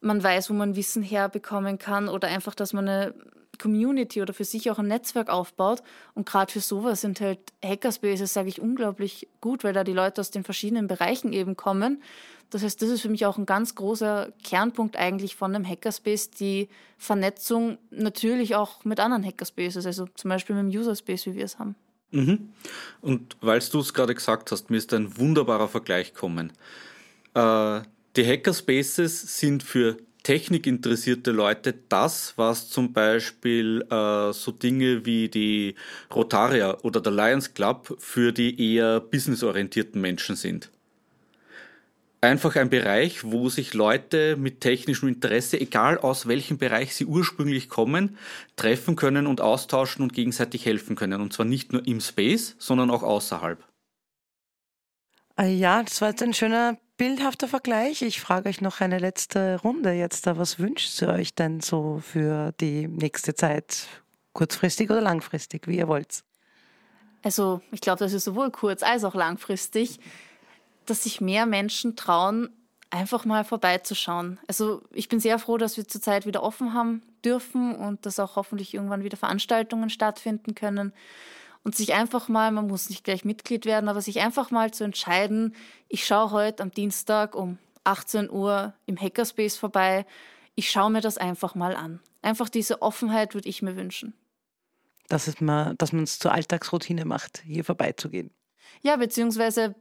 man 0.00 0.22
weiß, 0.22 0.50
wo 0.50 0.54
man 0.54 0.76
Wissen 0.76 1.02
herbekommen 1.02 1.78
kann 1.78 2.08
oder 2.08 2.28
einfach, 2.28 2.54
dass 2.54 2.72
man 2.72 2.88
eine 2.88 3.14
Community 3.58 4.22
oder 4.22 4.34
für 4.34 4.44
sich 4.44 4.70
auch 4.70 4.78
ein 4.78 4.88
Netzwerk 4.88 5.30
aufbaut. 5.30 5.82
Und 6.14 6.26
gerade 6.26 6.52
für 6.52 6.60
sowas 6.60 7.00
sind 7.00 7.20
halt 7.20 7.38
Hackerspaces, 7.64 8.32
sage 8.32 8.48
ich, 8.48 8.60
unglaublich 8.60 9.28
gut, 9.40 9.64
weil 9.64 9.72
da 9.72 9.84
die 9.84 9.92
Leute 9.92 10.20
aus 10.20 10.30
den 10.30 10.44
verschiedenen 10.44 10.86
Bereichen 10.86 11.32
eben 11.32 11.56
kommen. 11.56 12.02
Das 12.50 12.62
heißt, 12.62 12.80
das 12.82 12.90
ist 12.90 13.00
für 13.00 13.08
mich 13.08 13.26
auch 13.26 13.38
ein 13.38 13.46
ganz 13.46 13.74
großer 13.74 14.32
Kernpunkt 14.44 14.96
eigentlich 14.96 15.34
von 15.34 15.54
einem 15.54 15.66
Hackerspace, 15.66 16.30
die 16.30 16.68
Vernetzung 16.98 17.78
natürlich 17.90 18.54
auch 18.54 18.84
mit 18.84 19.00
anderen 19.00 19.24
Hackerspaces, 19.24 19.86
also 19.86 20.06
zum 20.14 20.28
Beispiel 20.28 20.54
mit 20.54 20.72
dem 20.72 20.80
Userspace, 20.80 21.26
wie 21.26 21.34
wir 21.34 21.44
es 21.44 21.58
haben. 21.58 21.74
Mhm. 22.14 22.50
Und 23.00 23.36
weil 23.40 23.58
du 23.58 23.80
es 23.80 23.92
gerade 23.92 24.14
gesagt 24.14 24.52
hast, 24.52 24.70
mir 24.70 24.76
ist 24.76 24.94
ein 24.94 25.18
wunderbarer 25.18 25.68
Vergleich 25.68 26.14
gekommen. 26.14 26.52
Äh, 27.34 27.80
die 28.16 28.24
Hackerspaces 28.24 29.38
sind 29.38 29.64
für 29.64 29.96
technikinteressierte 30.22 31.32
Leute 31.32 31.74
das, 31.88 32.32
was 32.36 32.70
zum 32.70 32.92
Beispiel 32.92 33.84
äh, 33.90 34.32
so 34.32 34.52
Dinge 34.52 35.04
wie 35.04 35.28
die 35.28 35.74
Rotaria 36.14 36.78
oder 36.82 37.00
der 37.00 37.12
Lions 37.12 37.52
Club 37.52 37.96
für 37.98 38.32
die 38.32 38.74
eher 38.74 39.00
businessorientierten 39.00 40.00
Menschen 40.00 40.36
sind. 40.36 40.70
Einfach 42.24 42.56
ein 42.56 42.70
Bereich, 42.70 43.24
wo 43.24 43.50
sich 43.50 43.74
Leute 43.74 44.36
mit 44.36 44.62
technischem 44.62 45.10
Interesse, 45.10 45.60
egal 45.60 45.98
aus 45.98 46.26
welchem 46.26 46.56
Bereich 46.56 46.94
sie 46.94 47.04
ursprünglich 47.04 47.68
kommen, 47.68 48.16
treffen 48.56 48.96
können 48.96 49.26
und 49.26 49.42
austauschen 49.42 50.02
und 50.02 50.14
gegenseitig 50.14 50.64
helfen 50.64 50.96
können. 50.96 51.20
Und 51.20 51.34
zwar 51.34 51.44
nicht 51.44 51.74
nur 51.74 51.86
im 51.86 52.00
Space, 52.00 52.56
sondern 52.58 52.90
auch 52.90 53.02
außerhalb. 53.02 53.62
Ah 55.36 55.44
ja, 55.44 55.82
das 55.82 56.00
war 56.00 56.08
jetzt 56.08 56.22
ein 56.22 56.32
schöner 56.32 56.78
bildhafter 56.96 57.46
Vergleich. 57.46 58.00
Ich 58.00 58.22
frage 58.22 58.48
euch 58.48 58.62
noch 58.62 58.80
eine 58.80 58.98
letzte 58.98 59.60
Runde 59.62 59.92
jetzt. 59.92 60.24
Was 60.26 60.58
wünscht 60.58 61.02
ihr 61.02 61.08
euch 61.08 61.34
denn 61.34 61.60
so 61.60 62.00
für 62.02 62.52
die 62.58 62.88
nächste 62.88 63.34
Zeit? 63.34 63.86
Kurzfristig 64.32 64.88
oder 64.88 65.02
langfristig, 65.02 65.68
wie 65.68 65.76
ihr 65.76 65.88
wollt? 65.88 66.24
Also, 67.22 67.60
ich 67.70 67.82
glaube, 67.82 67.98
das 67.98 68.14
ist 68.14 68.24
sowohl 68.24 68.50
kurz- 68.50 68.82
als 68.82 69.04
auch 69.04 69.14
langfristig, 69.14 69.98
dass 70.86 71.04
sich 71.04 71.20
mehr 71.20 71.46
Menschen 71.46 71.96
trauen, 71.96 72.50
einfach 72.90 73.24
mal 73.24 73.44
vorbeizuschauen. 73.44 74.38
Also, 74.46 74.82
ich 74.92 75.08
bin 75.08 75.20
sehr 75.20 75.38
froh, 75.38 75.58
dass 75.58 75.76
wir 75.76 75.86
zurzeit 75.86 76.26
wieder 76.26 76.42
offen 76.42 76.74
haben 76.74 77.02
dürfen 77.24 77.74
und 77.74 78.06
dass 78.06 78.20
auch 78.20 78.36
hoffentlich 78.36 78.74
irgendwann 78.74 79.04
wieder 79.04 79.16
Veranstaltungen 79.16 79.90
stattfinden 79.90 80.54
können 80.54 80.92
und 81.64 81.74
sich 81.74 81.94
einfach 81.94 82.28
mal, 82.28 82.52
man 82.52 82.66
muss 82.66 82.90
nicht 82.90 83.04
gleich 83.04 83.24
Mitglied 83.24 83.64
werden, 83.64 83.88
aber 83.88 84.00
sich 84.00 84.20
einfach 84.20 84.50
mal 84.50 84.72
zu 84.72 84.84
entscheiden, 84.84 85.54
ich 85.88 86.06
schaue 86.06 86.30
heute 86.30 86.62
am 86.62 86.70
Dienstag 86.70 87.34
um 87.34 87.58
18 87.84 88.30
Uhr 88.30 88.74
im 88.86 89.00
Hackerspace 89.00 89.56
vorbei, 89.56 90.06
ich 90.54 90.70
schaue 90.70 90.90
mir 90.90 91.00
das 91.00 91.18
einfach 91.18 91.54
mal 91.54 91.74
an. 91.74 92.00
Einfach 92.22 92.48
diese 92.48 92.80
Offenheit 92.80 93.34
würde 93.34 93.48
ich 93.48 93.60
mir 93.60 93.76
wünschen. 93.76 94.14
Mal, 95.40 95.74
dass 95.76 95.92
man 95.92 96.04
es 96.04 96.18
zur 96.18 96.32
Alltagsroutine 96.32 97.04
macht, 97.04 97.42
hier 97.44 97.64
vorbeizugehen. 97.64 98.30
Ja, 98.82 98.96
beziehungsweise, 98.96 99.74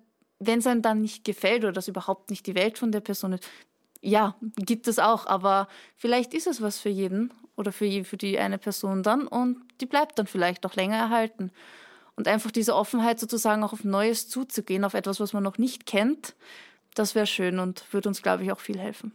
wenn 0.47 0.60
es 0.60 0.67
einem 0.67 0.82
dann 0.82 1.01
nicht 1.01 1.23
gefällt 1.23 1.63
oder 1.63 1.73
das 1.73 1.88
überhaupt 1.88 2.29
nicht 2.29 2.45
die 2.47 2.56
Welt 2.56 2.77
von 2.77 2.91
der 2.91 3.01
Person 3.01 3.34
ist, 3.34 3.47
ja, 4.01 4.36
gibt 4.58 4.88
es 4.88 4.99
auch, 4.99 5.25
aber 5.25 5.67
vielleicht 5.95 6.34
ist 6.34 6.47
es 6.47 6.62
was 6.62 6.79
für 6.79 6.89
jeden 6.89 7.34
oder 7.56 7.71
für, 7.71 8.03
für 8.03 8.17
die 8.17 8.38
eine 8.38 8.58
Person 8.58 9.03
dann 9.03 9.27
und 9.27 9.58
die 9.79 9.86
bleibt 9.86 10.19
dann 10.19 10.27
vielleicht 10.27 10.65
auch 10.65 10.75
länger 10.75 10.97
erhalten. 10.97 11.51
Und 12.15 12.27
einfach 12.27 12.51
diese 12.51 12.75
Offenheit 12.75 13.19
sozusagen 13.19 13.63
auch 13.63 13.73
auf 13.73 13.84
Neues 13.84 14.29
zuzugehen, 14.29 14.84
auf 14.84 14.93
etwas, 14.93 15.19
was 15.19 15.34
man 15.34 15.41
noch 15.41 15.58
nicht 15.58 15.86
kennt, 15.86 16.36
das 16.93 17.15
wäre 17.15 17.25
schön 17.25 17.60
und 17.60 17.91
würde 17.91 18.10
uns, 18.10 18.21
glaube 18.21 18.43
ich, 18.43 18.51
auch 18.51 18.60
viel 18.60 18.77
helfen. 18.77 19.13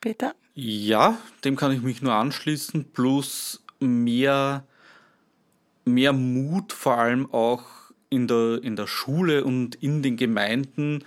Peter? 0.00 0.34
Ja, 0.54 1.18
dem 1.44 1.56
kann 1.56 1.72
ich 1.72 1.82
mich 1.82 2.02
nur 2.02 2.14
anschließen, 2.14 2.92
plus 2.92 3.64
mehr, 3.80 4.64
mehr 5.84 6.12
Mut, 6.12 6.72
vor 6.72 6.98
allem 6.98 7.32
auch 7.32 7.64
in 8.16 8.26
der, 8.26 8.60
in 8.62 8.74
der 8.74 8.86
Schule 8.86 9.44
und 9.44 9.76
in 9.76 10.02
den 10.02 10.16
Gemeinden, 10.16 11.04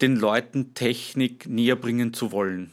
den 0.00 0.16
Leuten 0.16 0.74
Technik 0.74 1.48
näher 1.48 1.76
bringen 1.76 2.12
zu 2.12 2.32
wollen. 2.32 2.72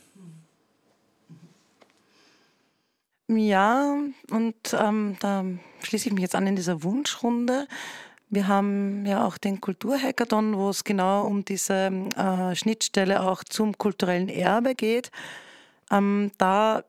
Ja, 3.28 3.98
und 4.30 4.56
ähm, 4.80 5.16
da 5.20 5.44
schließe 5.82 6.10
ich 6.10 6.14
mich 6.14 6.22
jetzt 6.22 6.36
an 6.36 6.46
in 6.46 6.56
dieser 6.56 6.84
Wunschrunde. 6.84 7.68
Wir 8.30 8.48
haben 8.48 9.06
ja 9.06 9.26
auch 9.26 9.38
den 9.38 9.62
Kulturhackathon, 9.62 10.58
wo 10.58 10.70
es 10.70 10.84
genau 10.84 11.26
um 11.26 11.44
diese 11.44 11.92
äh, 12.18 12.56
Schnittstelle 12.56 13.22
auch 13.22 13.44
zum 13.44 13.78
kulturellen 13.78 14.30
Erbe 14.30 14.76
geht. 14.76 15.10
Ähm, 15.92 16.32
da 16.38 16.84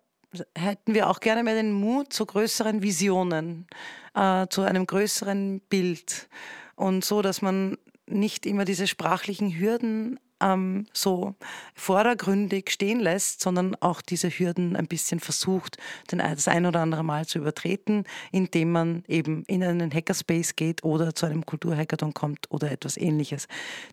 hätten 0.56 0.92
wir 0.92 1.08
auch 1.08 1.20
gerne 1.20 1.42
mehr 1.42 1.54
den 1.54 1.72
Mut 1.72 2.12
zu 2.12 2.26
größeren 2.26 2.82
Visionen, 2.82 3.66
äh, 4.14 4.46
zu 4.48 4.62
einem 4.62 4.86
größeren 4.86 5.60
Bild. 5.70 6.28
Und 6.76 7.04
so, 7.04 7.22
dass 7.22 7.42
man 7.42 7.76
nicht 8.06 8.46
immer 8.46 8.64
diese 8.64 8.86
sprachlichen 8.86 9.58
Hürden 9.58 10.20
ähm, 10.40 10.86
so 10.92 11.34
vordergründig 11.74 12.70
stehen 12.70 13.00
lässt, 13.00 13.40
sondern 13.40 13.74
auch 13.80 14.02
diese 14.02 14.28
Hürden 14.28 14.76
ein 14.76 14.86
bisschen 14.86 15.20
versucht, 15.20 15.78
den, 16.10 16.18
das 16.18 16.48
ein 16.48 16.66
oder 16.66 16.80
andere 16.80 17.02
Mal 17.02 17.26
zu 17.26 17.38
übertreten, 17.38 18.04
indem 18.32 18.72
man 18.72 19.04
eben 19.08 19.44
in 19.46 19.62
einen 19.62 19.92
Hackerspace 19.92 20.56
geht 20.56 20.84
oder 20.84 21.14
zu 21.14 21.26
einem 21.26 21.46
Kulturhackathon 21.46 22.14
kommt 22.14 22.50
oder 22.50 22.70
etwas 22.70 22.96
ähnliches. 22.96 23.48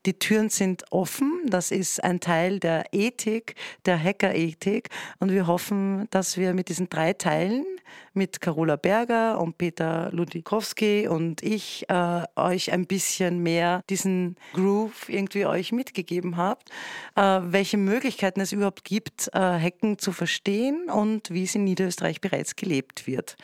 Die 0.06 0.20
Türen 0.20 0.50
sind 0.50 0.84
offen, 0.92 1.42
das 1.48 1.72
ist 1.72 2.04
ein 2.04 2.20
Teil 2.20 2.60
der 2.60 2.86
Ethik, 2.92 3.56
der 3.86 4.02
Hackerethik 4.02 4.90
und 5.20 5.32
wir 5.32 5.48
hoffen, 5.48 6.08
dass 6.12 6.38
wir 6.38 6.54
mit 6.54 6.70
diesen 6.70 6.90
drei 6.90 7.14
Teilen, 7.14 7.66
mit 8.14 8.42
Carola 8.42 8.76
Berger 8.76 9.40
und 9.40 9.58
Peter 9.58 10.10
Ludikowski 10.12 11.08
und 11.08 11.42
ich 11.44 11.86
äh, 11.90 12.24
euch 12.36 12.72
ein 12.72 12.86
bisschen 12.86 13.42
mehr 13.42 13.82
diesen 13.90 14.36
Groove 14.54 15.10
irgendwie 15.10 15.46
euch 15.46 15.72
mitgegeben 15.72 16.14
gegeben 16.14 16.38
habt, 16.38 16.70
äh, 17.16 17.40
welche 17.44 17.78
Möglichkeiten 17.78 18.42
es 18.42 18.52
überhaupt 18.52 18.84
gibt, 18.84 19.30
äh, 19.34 19.40
Hacken 19.40 19.98
zu 19.98 20.12
verstehen 20.12 20.90
und 20.90 21.30
wie 21.30 21.44
es 21.44 21.56
in 21.56 21.64
Niederösterreich 21.64 22.22
bereits 22.22 22.56
gelebt 22.56 23.08
wird. 23.08 23.36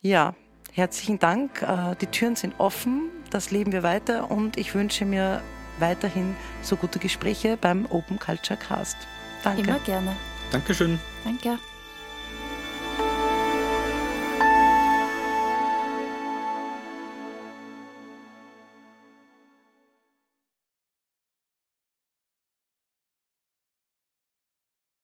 Ja, 0.00 0.34
herzlichen 0.72 1.18
Dank. 1.18 1.62
Äh, 1.62 1.96
die 2.00 2.06
Türen 2.06 2.36
sind 2.36 2.54
offen, 2.58 3.10
das 3.30 3.50
leben 3.50 3.72
wir 3.72 3.82
weiter 3.82 4.30
und 4.30 4.56
ich 4.56 4.74
wünsche 4.74 5.04
mir 5.04 5.42
weiterhin 5.78 6.36
so 6.62 6.76
gute 6.76 6.98
Gespräche 6.98 7.56
beim 7.56 7.86
Open 7.86 8.18
Culture 8.18 8.58
Cast. 8.58 8.96
Danke. 9.42 9.62
Immer 9.62 9.78
gerne. 9.80 10.16
Dankeschön. 10.50 11.00
Danke. 11.24 11.58